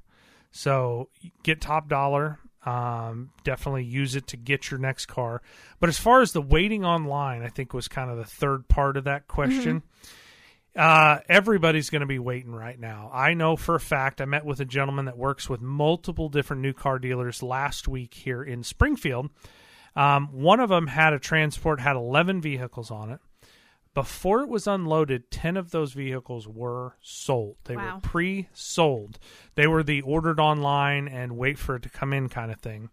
[0.51, 1.10] So
[1.43, 2.39] get top dollar.
[2.65, 5.41] Um, definitely use it to get your next car.
[5.79, 8.97] But as far as the waiting online, I think was kind of the third part
[8.97, 9.84] of that question.
[10.80, 13.12] Uh, everybody's going to be waiting right now.
[13.13, 14.22] I know for a fact.
[14.22, 18.13] I met with a gentleman that works with multiple different new car dealers last week
[18.13, 19.30] here in Springfield.
[19.98, 23.20] Um, one of them had a transport, had 11 vehicles on it.
[23.94, 27.58] Before it was unloaded, 10 of those vehicles were sold.
[27.65, 27.96] They Wow.
[27.96, 29.20] were pre sold.
[29.56, 32.89] They were the ordered online and wait for it to come in kind of thing.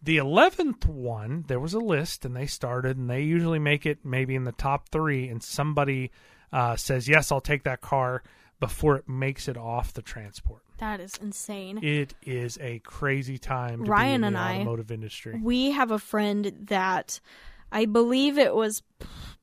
[0.00, 4.04] The 11th one, there was a list and they started, and they usually make it
[4.04, 6.12] maybe in the top three, and somebody
[6.54, 8.22] uh, says, Yes, I'll take that car
[8.60, 10.62] before it makes it off the transport.
[10.78, 11.80] That is insane.
[11.82, 15.38] It is a crazy time to Ryan be in and the I- automotive industry.
[15.42, 17.20] We have a friend that
[17.72, 18.82] I believe it was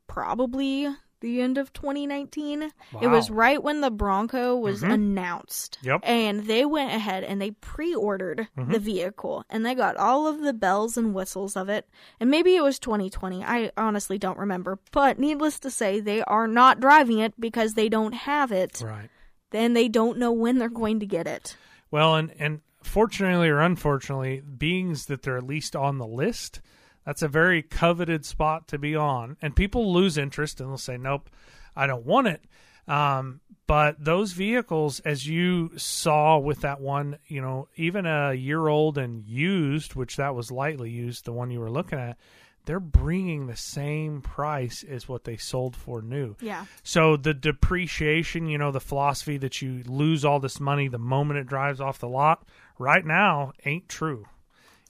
[0.08, 0.88] probably
[1.22, 2.72] the end of 2019.
[3.02, 4.94] It was right when the Bronco was Mhm.
[4.94, 5.78] announced.
[5.82, 6.02] Yep.
[6.04, 10.42] And they went ahead and they pre ordered the vehicle and they got all of
[10.42, 11.88] the bells and whistles of it.
[12.20, 13.44] And maybe it was 2020.
[13.44, 14.80] I honestly don't remember.
[14.92, 18.82] But needless to say, they are not driving it because they don't have it.
[18.86, 19.10] Right.
[19.52, 21.56] Then they don't know when they're going to get it.
[21.92, 26.62] Well, and and fortunately or unfortunately, beings that they're at least on the list,
[27.06, 30.98] that's a very coveted spot to be on, and people lose interest and they'll say,
[30.98, 31.30] "Nope,
[31.76, 32.44] I don't want it."
[32.88, 38.68] Um, but those vehicles, as you saw with that one, you know, even a year
[38.68, 42.18] old and used, which that was lightly used, the one you were looking at,
[42.66, 46.36] they're bringing the same price as what they sold for new.
[46.42, 46.66] Yeah.
[46.84, 51.40] So the depreciation, you know, the philosophy that you lose all this money the moment
[51.40, 52.46] it drives off the lot,
[52.78, 54.26] right now ain't true.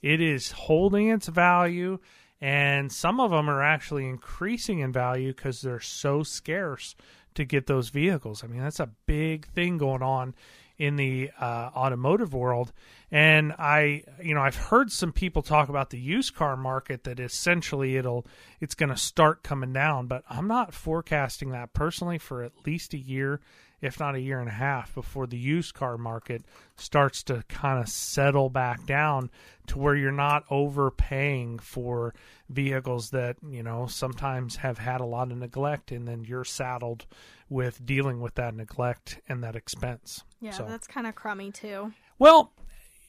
[0.02, 1.98] It is holding its value,
[2.40, 6.94] and some of them are actually increasing in value because they're so scarce
[7.34, 8.44] to get those vehicles.
[8.44, 10.34] I mean, that's a big thing going on
[10.78, 12.72] in the uh, automotive world.
[13.10, 17.20] And I, you know, I've heard some people talk about the used car market that
[17.20, 18.26] essentially it'll
[18.58, 22.94] it's going to start coming down, but I'm not forecasting that personally for at least
[22.94, 23.40] a year,
[23.82, 26.42] if not a year and a half, before the used car market
[26.76, 29.30] starts to kind of settle back down
[29.66, 32.14] to where you're not overpaying for
[32.48, 37.04] vehicles that you know sometimes have had a lot of neglect, and then you're saddled
[37.50, 40.24] with dealing with that neglect and that expense.
[40.40, 41.92] Yeah, So- that's kind of crummy too.
[42.18, 42.52] well,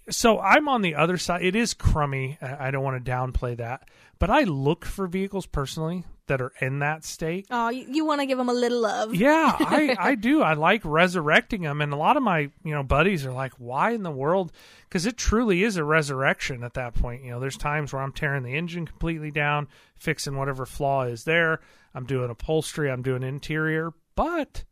[0.09, 1.43] so I'm on the other side.
[1.43, 2.37] It is crummy.
[2.41, 3.87] I don't want to downplay that,
[4.19, 7.47] but I look for vehicles personally that are in that state.
[7.51, 9.13] Oh, you, you want to give them a little love.
[9.13, 10.41] Yeah, I, I do.
[10.41, 13.91] I like resurrecting them, and a lot of my you know buddies are like, "Why
[13.91, 14.51] in the world?"
[14.87, 17.23] Because it truly is a resurrection at that point.
[17.23, 21.23] You know, there's times where I'm tearing the engine completely down, fixing whatever flaw is
[21.23, 21.59] there.
[21.95, 22.89] I'm doing upholstery.
[22.89, 24.63] I'm doing interior, but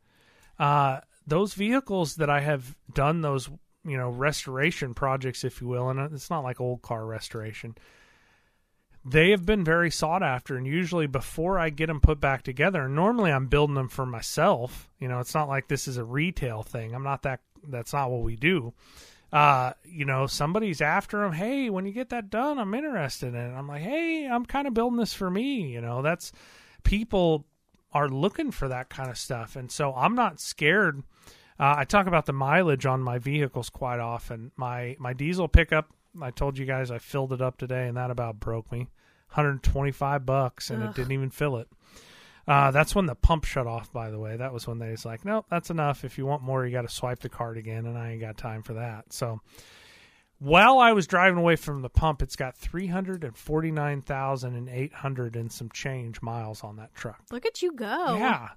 [0.58, 3.48] uh, those vehicles that I have done those
[3.84, 7.76] you know restoration projects, if you will, and it's not like old car restoration.
[9.04, 12.88] They have been very sought after and usually before i get them put back together
[12.88, 14.88] normally i'm building them for myself.
[15.00, 16.94] You know it's not like this is a retail thing.
[16.94, 18.72] I'm not that that's not what we do.
[19.32, 23.34] Uh you know somebody's after them hey when you get that done i'm interested in
[23.34, 23.54] it.
[23.54, 26.02] I'm like hey i'm kind of building this for me you know.
[26.02, 26.30] That's
[26.84, 27.44] people
[27.92, 31.02] are looking for that kind of stuff and so i'm not scared
[31.58, 35.90] uh, i talk about the mileage on my vehicles quite often my my diesel pickup
[36.20, 38.90] I told you guys I filled it up today, and that about broke me.
[39.28, 40.90] 125 bucks, and Ugh.
[40.90, 41.68] it didn't even fill it.
[42.46, 43.90] Uh, that's when the pump shut off.
[43.92, 46.04] By the way, that was when they was like, "Nope, that's enough.
[46.04, 48.36] If you want more, you got to swipe the card again." And I ain't got
[48.36, 49.10] time for that.
[49.12, 49.40] So,
[50.38, 56.64] while I was driving away from the pump, it's got 349,800 and some change miles
[56.64, 57.22] on that truck.
[57.30, 58.16] Look at you go.
[58.18, 58.50] Yeah.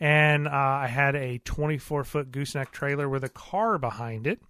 [0.00, 4.40] And uh, I had a 24 foot gooseneck trailer with a car behind it.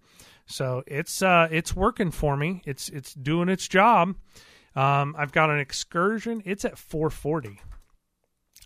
[0.45, 2.61] So it's uh, it's working for me.
[2.65, 4.15] It's it's doing its job.
[4.75, 6.41] Um, I've got an excursion.
[6.45, 7.59] It's at 440.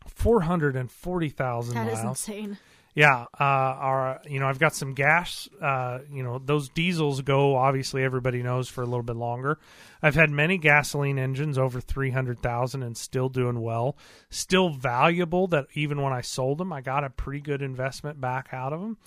[0.08, 2.00] 440,000 That miles.
[2.00, 2.58] is insane.
[2.96, 5.50] Yeah, uh, our you know I've got some gas.
[5.60, 9.58] Uh, you know those diesels go obviously everybody knows for a little bit longer.
[10.02, 13.98] I've had many gasoline engines over three hundred thousand and still doing well,
[14.30, 15.48] still valuable.
[15.48, 18.82] That even when I sold them, I got a pretty good investment back out of
[18.82, 18.98] them.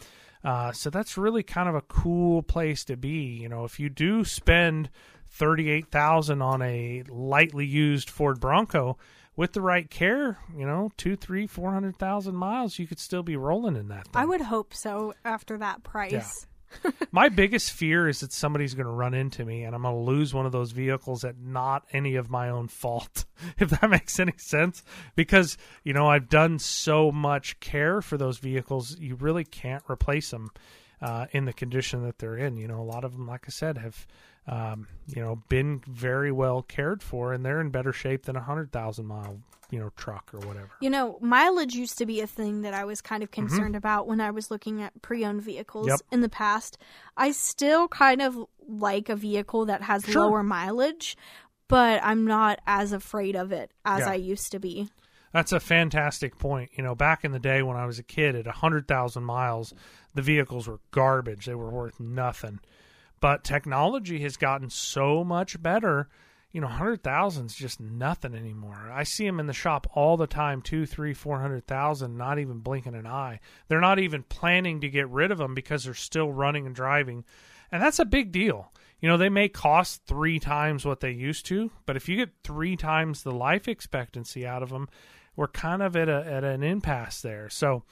[0.42, 3.38] Uh, so that's really kind of a cool place to be.
[3.40, 4.90] You know, if you do spend
[5.30, 8.98] thirty eight thousand on a lightly used Ford Bronco
[9.36, 13.22] with the right care, you know, two, three, four hundred thousand miles, you could still
[13.22, 14.04] be rolling in that.
[14.04, 14.22] Thing.
[14.22, 16.46] I would hope so after that price.
[17.12, 20.00] My biggest fear is that somebody's going to run into me and I'm going to
[20.00, 23.24] lose one of those vehicles at not any of my own fault,
[23.58, 24.82] if that makes any sense.
[25.14, 30.30] Because, you know, I've done so much care for those vehicles, you really can't replace
[30.30, 30.50] them
[31.00, 32.56] uh, in the condition that they're in.
[32.56, 34.06] You know, a lot of them, like I said, have.
[34.48, 38.40] Um, you know, been very well cared for, and they're in better shape than a
[38.42, 40.70] hundred thousand mile, you know, truck or whatever.
[40.80, 44.06] You know, mileage used to be a thing that I was kind of concerned about
[44.06, 45.90] when I was looking at pre owned vehicles Mm-hmm.
[45.90, 46.00] Yep.
[46.12, 46.78] in the past.
[47.16, 50.22] I still kind of like a vehicle that has Sure.
[50.22, 51.16] lower mileage,
[51.66, 54.10] but I'm not as afraid of it as Yeah.
[54.10, 54.88] I used to be.
[55.32, 56.70] That's a fantastic point.
[56.76, 59.74] You know, back in the day when I was a kid at a 100,000 miles,
[60.14, 61.46] the vehicles were garbage.
[61.46, 62.60] They were worth nothing.
[63.26, 66.08] But technology has gotten so much better.
[66.52, 68.88] You know, 100,000 is just nothing anymore.
[68.94, 72.38] I see them in the shop all the time, two, three, four hundred thousand, not
[72.38, 73.40] even blinking an eye.
[73.66, 77.24] They're not even planning to get rid of them because they're still running and driving.
[77.72, 78.70] And that's a big deal.
[79.00, 82.30] You know, they may cost three times what they used to, but if you get
[82.44, 84.88] three times the life expectancy out of them,
[85.34, 87.48] we're kind of at a at an impasse there.
[87.48, 87.82] So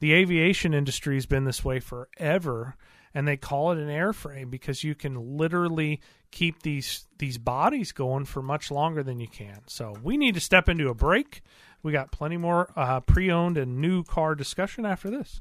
[0.00, 2.76] the aviation industry has been this way forever
[3.14, 8.24] and they call it an airframe because you can literally keep these these bodies going
[8.24, 9.60] for much longer than you can.
[9.66, 11.42] So we need to step into a break.
[11.82, 15.40] We got plenty more uh, pre-owned and new car discussion after this.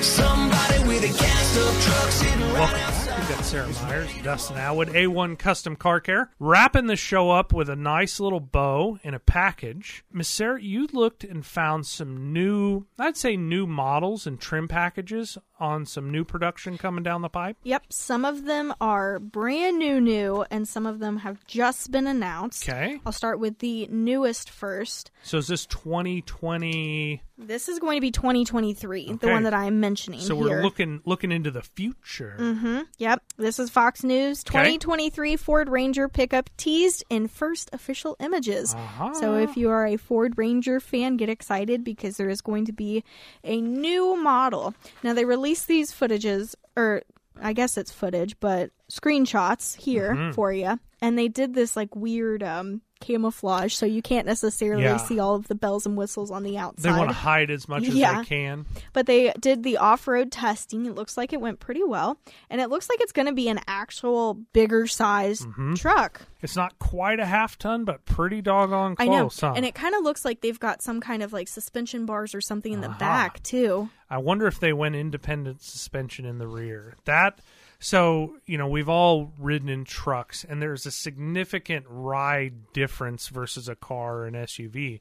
[0.00, 3.18] Somebody with a gassed up truck sitting right Welcome back.
[3.18, 7.70] We've got Sarah Myers, Dustin Atwood, A1 Custom Car Care, wrapping the show up with
[7.70, 10.04] a nice little bow in a package.
[10.12, 15.38] Miss Sarah, you looked and found some new, I'd say new models and trim packages
[15.58, 17.56] on some new production coming down the pipe.
[17.62, 22.06] Yep, some of them are brand new, new, and some of them have just been
[22.06, 22.68] announced.
[22.68, 23.00] Okay.
[23.06, 25.10] I'll start with the newest first.
[25.22, 27.22] So is this 2020?
[27.38, 30.44] This is going to be 2023, the one that I'm mentioning So here.
[30.56, 32.84] we're looking looking into the future.
[32.96, 34.40] Yep, this is Fox News.
[34.40, 34.52] Okay.
[34.78, 38.74] 2023 Ford Ranger pickup teased in first official images.
[38.74, 39.12] Uh-huh.
[39.14, 42.72] So if you are a Ford Ranger fan, get excited because there is going to
[42.72, 43.04] be
[43.44, 44.74] a new model.
[45.02, 47.02] Now they released these footages, or
[47.40, 50.32] I guess it's footage, but screenshots here Mm-hmm.
[50.32, 50.78] for you.
[51.00, 54.96] And they did this like weird um, camouflage, so you can't necessarily Yeah.
[54.96, 56.82] see all of the bells and whistles on the outside.
[56.82, 58.18] They want to hide as much as Yeah.
[58.20, 58.66] they can.
[58.92, 60.86] But they did the off road testing.
[60.86, 62.18] It looks like it went pretty well.
[62.50, 65.74] And it looks like it's going to be an actual bigger size Mm-hmm.
[65.74, 66.22] truck.
[66.42, 69.08] It's not quite a half ton, but pretty doggone close.
[69.08, 69.30] I know.
[69.40, 69.52] huh?
[69.56, 72.40] And it kind of looks like they've got some kind of like suspension bars or
[72.40, 72.98] something in the Uh-huh.
[72.98, 73.88] back, too.
[74.08, 76.94] I wonder if they went independent suspension in the rear.
[77.06, 77.40] That
[77.78, 83.68] So, you know, we've all ridden in trucks, and there's a significant ride difference versus
[83.68, 85.00] a car or an SUV.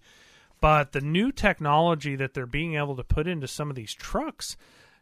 [0.60, 4.58] But the new technology that they're being able to put into some of these trucks,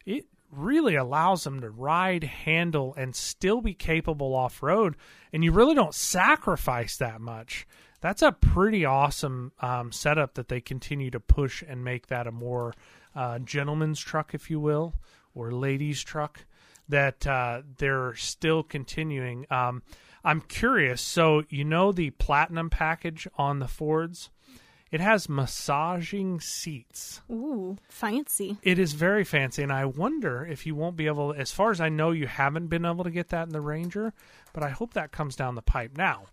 [0.05, 4.95] it really allows them to ride, handle, and still be capable off road.
[5.31, 7.65] And you really don't sacrifice that much.
[8.01, 12.31] That's a pretty awesome um, setup that they continue to push and make that a
[12.31, 12.73] more
[13.15, 14.93] uh, gentleman's truck, if you will,
[15.33, 16.45] or ladies' truck.
[16.93, 19.47] That uh, they're still continuing.
[19.49, 19.81] Um,
[20.23, 21.01] I'm curious.
[21.01, 24.29] So you know the platinum package on the Fords.
[24.91, 27.21] It has massaging seats.
[27.31, 28.59] Ooh, fancy.
[28.61, 31.33] It is very fancy, and I wonder if you won't be able.
[31.33, 34.13] As far as I know, you haven't been able to get that in the Ranger,
[34.53, 35.97] but I hope that comes down the pipe.
[35.97, 36.25] Now,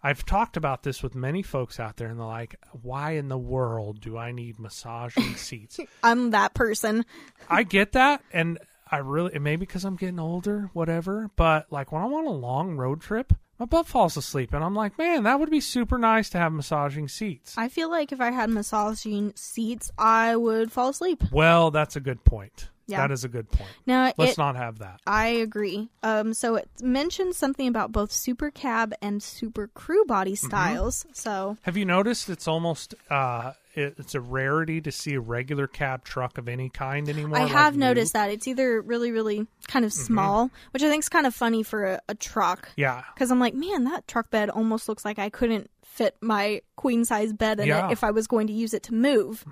[0.00, 3.36] I've talked about this with many folks out there, and they're like, "Why in the
[3.36, 7.04] world do I need massaging seats?" I'm that person.
[7.50, 8.60] I get that, and
[8.94, 11.28] I really maybe because I'm getting older, whatever.
[11.34, 14.76] But like when I'm on a long road trip, my butt falls asleep, and I'm
[14.76, 17.54] like, man, that would be super nice to have massaging seats.
[17.58, 21.24] I feel like if I had massaging seats, I would fall asleep.
[21.32, 22.68] Well, that's a good point.
[22.86, 22.98] Yeah.
[22.98, 23.70] That is a good point.
[23.86, 25.00] Now, Let's it, not have that.
[25.06, 25.88] I agree.
[26.02, 30.46] Um, so it mentions something about both super cab and super crew body Mm-hmm.
[30.46, 31.06] styles.
[31.12, 35.66] So Have you noticed it's almost uh, it, it's a rarity to see a regular
[35.66, 37.38] cab truck of any kind anymore?
[37.38, 40.04] I like have noticed that it's either really, really kind of Mm-hmm.
[40.04, 42.68] small, which I think is kind of funny for a, a truck.
[42.76, 46.60] Yeah, Because I'm like, man, that truck bed almost looks like I couldn't fit my
[46.76, 47.82] queen size bed in Yeah.
[47.82, 47.90] Mm-hmm.
[47.90, 49.44] it if I was going to use it to move.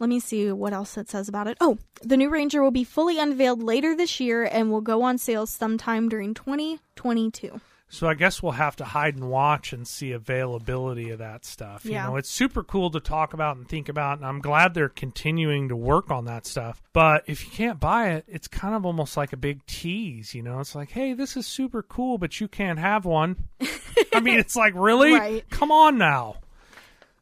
[0.00, 1.58] Let me see what else it says about it.
[1.60, 5.18] Oh, the new Ranger will be fully unveiled later this year and will go on
[5.18, 7.60] sale sometime during 2022.
[7.92, 11.84] so I guess we'll have to hide and watch and see availability of that stuff.
[11.84, 12.04] Yeah.
[12.04, 14.88] You know, it's super cool to talk about and think about, and I'm glad they're
[14.88, 16.80] continuing to work on that stuff.
[16.94, 20.34] But if you can't buy it, it's kind of almost like a big tease.
[20.34, 23.36] You know, it's like, hey, this is super cool, but you can't have one.
[24.14, 25.12] I mean, it's like, really?
[25.12, 25.50] Right.
[25.50, 26.36] Come on now.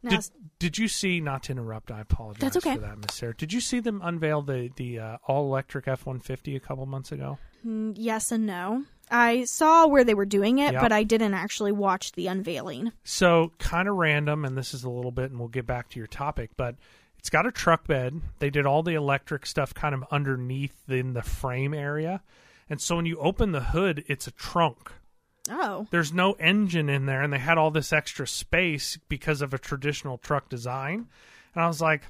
[0.02, 1.20] Now, Did, did you see?
[1.20, 2.74] Not to interrupt, I apologize That's okay.
[2.74, 3.34] for that, Miss Sarah.
[3.36, 6.84] Did you see them unveil the the uh, all electric F one fifty a couple
[6.86, 7.38] months ago?
[7.66, 8.84] mm, yes and no.
[9.10, 10.80] I saw where they were doing it, Yeah.
[10.82, 12.92] but I didn't actually watch the unveiling.
[13.04, 15.98] So kind of random, and this is a little bit, and we'll get back to
[15.98, 16.74] your topic, but
[17.18, 18.20] it's got a truck bed.
[18.38, 22.22] They did all the electric stuff kind of underneath in the frame area,
[22.68, 24.92] and so when you open the hood, it's a trunk.
[25.50, 29.54] Oh, There's no engine in there, and they had all this extra space because of
[29.54, 31.06] a traditional truck design.
[31.54, 32.02] And I was like,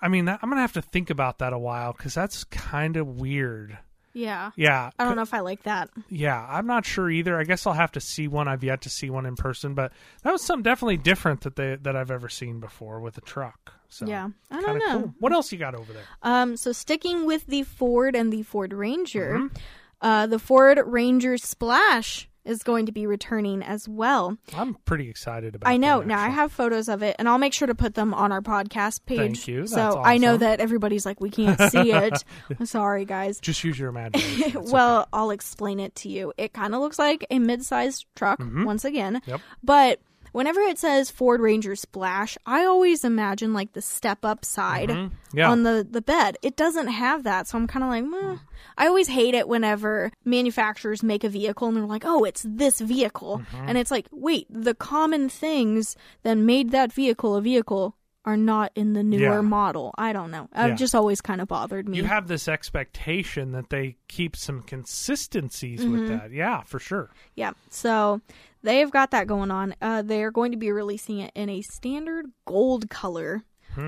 [0.00, 2.96] I mean, that, I'm gonna have to think about that a while because that's kind
[2.96, 3.76] of weird.
[4.12, 4.50] yeah.
[4.56, 5.90] Yeah, I don't know if I like that.
[6.08, 7.38] yeah, I'm not sure either.
[7.38, 8.48] I guess I'll have to see one.
[8.48, 9.92] I've yet to see one in person, but
[10.22, 13.72] that was something definitely different that they that I've ever seen before with a truck.
[13.88, 14.28] So Yeah.
[14.50, 15.00] I don't know.
[15.00, 15.14] Cool.
[15.18, 16.04] What else you got over there?
[16.22, 19.56] Um, so sticking with the Ford and the Ford Ranger, Mm-hmm.
[20.00, 24.36] uh, the Ford Ranger Splash is going to be returning as well.
[24.56, 25.68] I'm pretty excited about.
[25.68, 25.74] It.
[25.74, 26.00] I know.
[26.00, 28.40] Now I have photos of it, and I'll make sure to put them on our
[28.40, 29.18] podcast page.
[29.18, 29.66] Thank you.
[29.66, 32.24] so That's I know that everybody's like, we can't see it.
[32.58, 33.40] I'm sorry, guys.
[33.40, 34.64] Just use your imagination.
[34.70, 36.32] Well, I'll explain it to you.
[36.38, 38.64] It kind of looks like a mid-sized truck Mm-hmm.
[38.64, 39.40] once again, Yep.
[39.62, 40.00] but
[40.32, 45.10] whenever it says Ford Ranger Splash, I always imagine like the step-up side Mhm.
[45.32, 45.50] Yeah.
[45.50, 46.36] on the the bed.
[46.42, 48.38] It doesn't have that, so I'm kind of like, Meh.
[48.78, 52.80] I always hate it whenever manufacturers make a vehicle and they're like, "Oh, it's this
[52.80, 53.68] vehicle," Mm-hmm.
[53.68, 58.70] and it's like, wait, the common things that made that vehicle a vehicle are not
[58.74, 59.40] in the newer Yeah.
[59.40, 59.94] model.
[59.96, 60.46] I don't know.
[60.52, 60.74] I've Yeah.
[60.76, 61.96] just always kind of bothered me.
[61.96, 66.18] you have this expectation that they keep some consistencies with Mm-hmm.
[66.18, 66.32] that.
[66.32, 67.10] Yeah, for sure.
[67.34, 67.52] Yeah.
[67.70, 68.20] So
[68.62, 69.74] they've got that going on.
[69.80, 73.42] Uh, they're going to be releasing it in a standard gold color,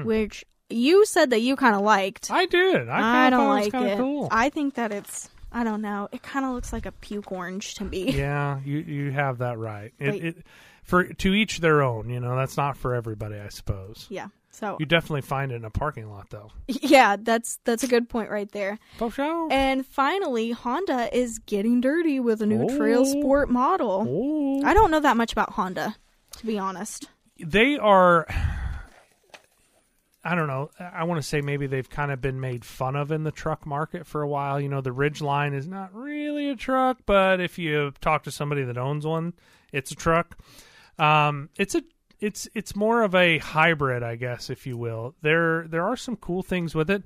[0.05, 2.29] which you said that you kind of liked.
[2.29, 2.35] Hmm.
[2.35, 2.89] I did.
[2.89, 3.99] I, I, don't it like it.
[3.99, 4.29] Cool.
[4.31, 5.29] I think that it's.
[5.55, 6.09] I don't know.
[6.13, 8.11] It kind of looks like a puke orange to me.
[8.17, 9.93] yeah, you you have that right.
[9.99, 10.37] It, it
[10.83, 12.09] for to each their own.
[12.09, 14.07] You know, that's not for everybody, I suppose.
[14.09, 14.29] Yeah.
[14.55, 16.51] So You definitely find it in a parking lot, though.
[16.69, 18.79] yeah, that's that's a good point right there.
[18.99, 19.49] For sure.
[19.51, 23.05] And finally, Honda is getting dirty with a new Trail Oh.
[23.05, 24.07] Sport model.
[24.07, 24.63] Oh.
[24.67, 25.97] I don't know that much about Honda,
[26.37, 27.09] to be honest.
[27.39, 28.27] they are
[30.25, 30.71] I don't know.
[30.79, 33.67] I want to say maybe they've kind of been made fun of in the truck
[33.67, 34.61] market for a while.
[34.61, 38.63] You know, the Ridgeline is not really a truck, but if you talk to somebody
[38.63, 39.33] that owns one,
[39.73, 40.39] it's a truck.
[40.97, 41.83] Um, it's a
[42.23, 45.15] it's it's more of a hybrid, I guess, if you will.
[45.23, 47.03] There there are some cool things with it.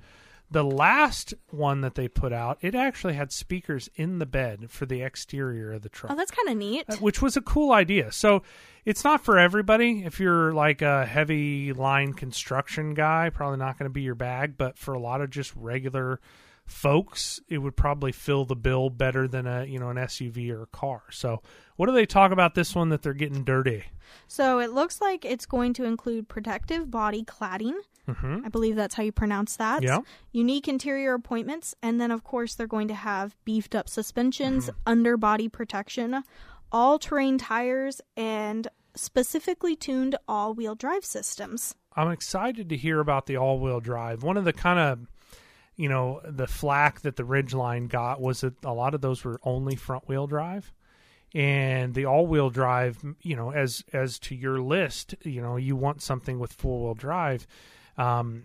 [0.49, 4.85] The last one that they put out, it actually had speakers in the bed for
[4.85, 6.85] the exterior of the truck Oh, that's kind of neat.
[6.87, 8.13] Uh, which was a cool idea.
[8.13, 8.43] So
[8.85, 10.05] it's not for everybody.
[10.05, 14.57] If you're like a heavy line construction guy, probably not going to be your bag.
[14.57, 16.21] But for a lot of just regular
[16.67, 20.63] folks, it would probably fill the bill better than a you know an SUV or
[20.63, 21.01] a car.
[21.09, 21.41] So,
[21.77, 23.85] what do they talk about this one that they're getting dirty?
[24.27, 27.73] So it looks like it's going to include protective body cladding.
[28.07, 28.45] Mm-hmm.
[28.45, 29.83] I believe that's how you pronounce that.
[29.83, 29.99] Yeah.
[30.31, 34.79] Unique interior appointments, and then of course they're going to have beefed up suspensions, Mm-hmm.
[34.85, 36.23] underbody protection,
[36.71, 41.75] all-terrain tires, and specifically tuned all-wheel drive systems.
[41.95, 44.23] I'm excited to hear about the all-wheel drive.
[44.23, 44.99] One of the kind of
[45.77, 49.39] you know the flack that the Ridgeline got was that a lot of those were
[49.43, 50.73] only front-wheel drive.
[51.35, 56.01] And the all-wheel drive, you know, as as to your list, you know, you want
[56.01, 57.45] something with four-wheel drive.
[57.97, 58.43] Um,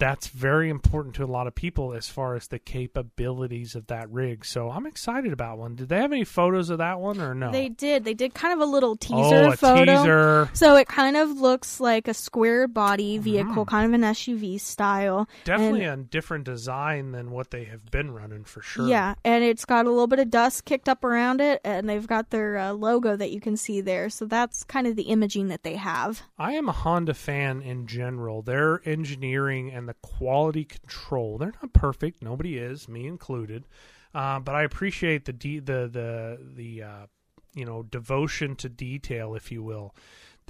[0.00, 4.10] that's very important to a lot of people as far as the capabilities of that
[4.10, 4.44] rig.
[4.44, 5.76] So I'm excited about one.
[5.76, 7.52] Did they have any photos of that one or no?
[7.52, 8.04] They did.
[8.04, 9.14] They did kind of a little teaser
[9.46, 9.84] oh, a photo.
[10.02, 10.50] teaser.
[10.54, 13.22] So it kind of looks like a square body Mm-hmm.
[13.22, 15.28] vehicle, kind of an SUV style.
[15.44, 18.88] Definitely And- a different design than what they have been running for sure.
[18.88, 22.06] Yeah, and it's got a little bit of dust kicked up around it, and they've
[22.06, 24.08] got their uh, logo that you can see there.
[24.10, 26.22] So that's kind of the imaging that they have.
[26.38, 28.42] I am a Honda fan in general.
[28.42, 32.22] Their engineering and the quality control, they're not perfect.
[32.22, 33.66] Nobody is, me included.
[34.14, 37.06] Uh, but I appreciate the de- the the the uh,
[37.54, 39.94] you know devotion to detail, if you will.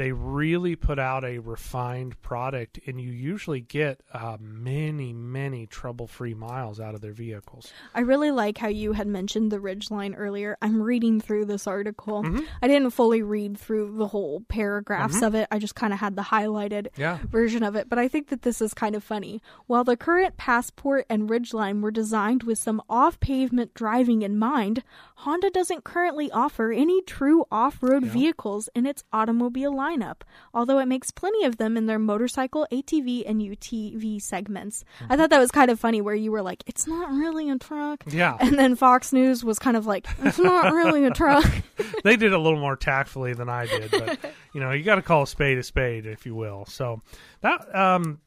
[0.00, 6.32] They really put out a refined product, and you usually get uh, many, many trouble-free
[6.32, 7.70] miles out of their vehicles.
[7.94, 10.56] I really like how you had mentioned the Ridgeline earlier.
[10.62, 12.22] I'm reading through this article.
[12.22, 12.44] Mm-hmm.
[12.62, 15.46] I didn't fully read through the whole paragraphs of it.
[15.50, 17.18] I just kind of had the highlighted Yeah.
[17.28, 19.42] version of it, but I think that this is kind of funny.
[19.66, 24.82] While the current Passport and Ridgeline were designed with some off pavement driving in mind,
[25.16, 30.22] Honda doesn't currently offer any true off road vehicles in its automobile lineup,
[30.54, 34.84] although it makes plenty of them in their motorcycle, ATV, and UTV segments.
[35.08, 37.58] I thought that was kind of funny where you were like, it's not really a
[37.58, 38.04] truck.
[38.06, 38.36] Yeah.
[38.40, 41.50] And then Fox News was kind of like, it's not really a truck.
[42.04, 44.18] they did a little more tactfully than I did, but
[44.54, 46.64] you know, you got to call a spade a spade, if you will.
[46.66, 47.00] So
[47.40, 48.20] that um,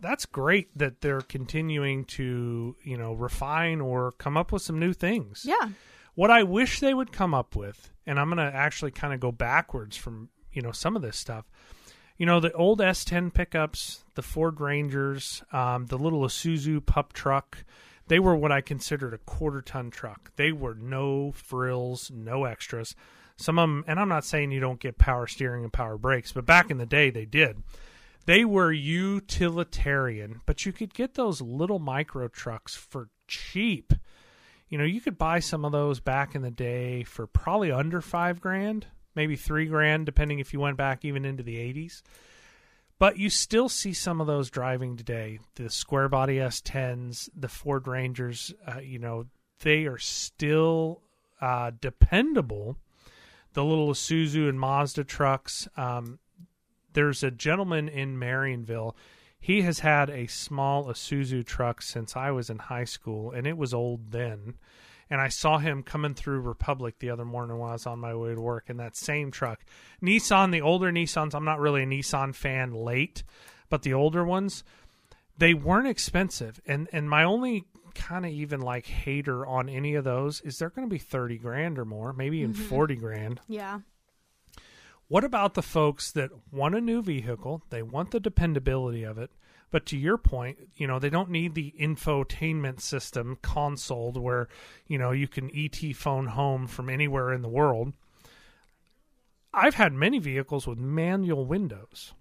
[0.00, 4.92] that's great that they're continuing to you know refine or come up with some new
[4.92, 5.44] things.
[5.44, 5.70] yeah.
[6.16, 9.18] What I wish they would come up with, and I'm going to actually kind of
[9.18, 11.44] go backwards from you know some of this stuff.
[12.16, 17.64] You know, the old S10 pickups, the Ford Rangers, um, the little Isuzu pup truck,
[18.06, 20.30] they were what I considered a quarter ton truck.
[20.36, 22.94] They were no frills, no extras.
[23.36, 26.32] Some of them, and I'm not saying you don't get power steering and power brakes,
[26.32, 27.62] but back in the day they did.
[28.26, 33.92] They were utilitarian, but you could get those little micro trucks for cheap.
[34.68, 38.00] You know, you could buy some of those back in the day for probably under
[38.00, 42.02] five grand, maybe three grand, depending if you went back even into the 80s.
[42.98, 45.40] But you still see some of those driving today.
[45.56, 49.26] The square body S10s, the Ford Rangers, uh, you know,
[49.60, 51.02] they are still
[51.40, 52.76] uh, dependable.
[53.54, 55.68] The little Isuzu and Mazda trucks.
[55.76, 56.18] Um,
[56.92, 58.94] there's a gentleman in Marionville.
[59.38, 63.58] He has had a small Isuzu truck since I was in high school, and it
[63.58, 64.54] was old then.
[65.10, 68.14] And I saw him coming through Republic the other morning when I was on my
[68.14, 69.64] way to work in that same truck.
[70.02, 73.22] Nissan, the older Nissans, I'm not really a Nissan fan late,
[73.68, 74.64] but the older ones,
[75.38, 76.60] they weren't expensive.
[76.66, 80.70] And and my only kind of even like hater on any of those is they're
[80.70, 82.64] going to be 30 grand or more, maybe even mm-hmm.
[82.64, 83.40] 40 grand.
[83.48, 83.80] Yeah.
[85.08, 87.62] What about the folks that want a new vehicle?
[87.70, 89.30] They want the dependability of it.
[89.74, 94.46] But to your point, you know, they don't need the infotainment system console where,
[94.86, 97.92] you know, you can ET phone home from anywhere in the world.
[99.52, 102.12] I've had many vehicles with manual windows.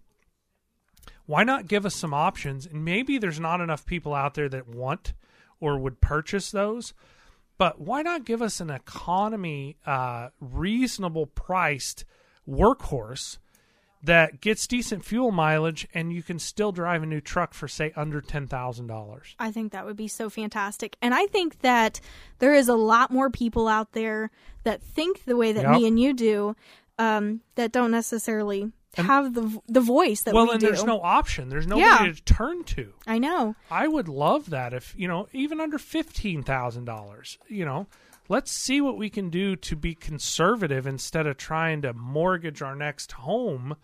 [1.28, 2.66] Why not give us some options?
[2.66, 5.14] And maybe there's not enough people out there that want
[5.60, 6.96] or would purchase those.
[7.60, 12.04] But why not give us an economy, uh, reasonable priced
[12.50, 13.38] workhorse
[14.04, 17.94] that gets decent fuel mileage and you can still drive a new truck for, say,
[17.96, 19.36] under $10,000?
[19.40, 20.98] I think that would be so fantastic.
[21.02, 22.00] And I think that
[22.40, 24.30] there is a lot more people out there
[24.64, 25.72] that think the way that Yep.
[25.72, 26.56] me and you do,
[27.00, 30.68] um, that don't necessarily have the the voice that well, we and do.
[30.68, 31.50] there's no option.
[31.50, 32.12] There's nobody Yeah.
[32.14, 32.94] to turn to.
[33.08, 33.56] I know.
[33.72, 37.88] I would love that if, you know, even under $15,000, you know,
[38.30, 42.76] let's see what we can do to be conservative instead of trying to mortgage our
[42.76, 43.76] next home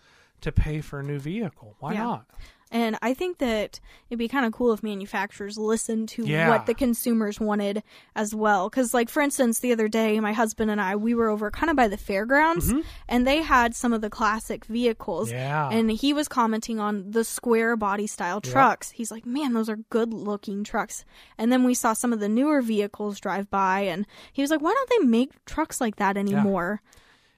[0.41, 1.75] to pay for a new vehicle.
[1.79, 2.03] Why Yeah.
[2.03, 2.25] not?
[2.71, 6.49] And I think that it'd be kind of cool if manufacturers listened to Yeah.
[6.49, 7.81] what the consumers wanted
[8.15, 8.69] as well.
[8.69, 11.69] Because, like, for instance, the other day, my husband and I, we were over kind
[11.71, 12.71] of by the fairgrounds,
[13.07, 15.29] and they had some of the classic vehicles.
[15.29, 15.37] Mm-hmm.
[15.37, 15.69] Yeah.
[15.69, 18.91] And he was commenting on the square body style trucks.
[18.91, 21.05] He's like, man, those are good looking trucks.
[21.37, 24.61] And then we saw some of the newer vehicles drive by, and he was like,
[24.61, 26.81] why don't they make trucks like that anymore?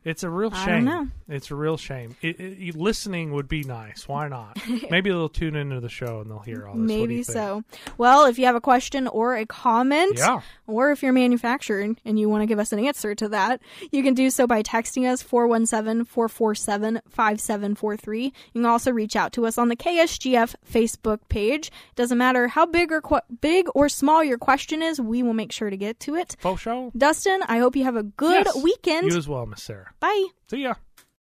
[0.04, 0.86] It's a real I shame.
[0.86, 1.08] don't know.
[1.30, 2.16] It's a real shame.
[2.22, 4.08] It, it, listening would be nice.
[4.08, 4.58] Why not?
[4.90, 6.82] Maybe they'll tune into the show and they'll hear all this.
[6.82, 7.64] What do you Maybe so.
[8.00, 10.42] Well, if you have a question or a comment, Yeah.
[10.66, 14.02] or if you're manufacturing and you want to give us an answer to that, you
[14.02, 18.24] can do so by texting us 417-447-5743.
[18.24, 21.72] You can also reach out to us on the KSGF Facebook page.
[21.96, 25.52] Doesn't matter how big or qu- big or small your question is, we will make
[25.52, 26.36] sure to get to it.
[26.40, 26.92] Faux show?
[26.98, 28.64] Dustin, I hope you have a good Yes.
[28.64, 29.12] weekend.
[29.12, 29.92] You as well, Miss Sarah.
[30.02, 30.28] Bye.
[30.50, 30.76] See ya.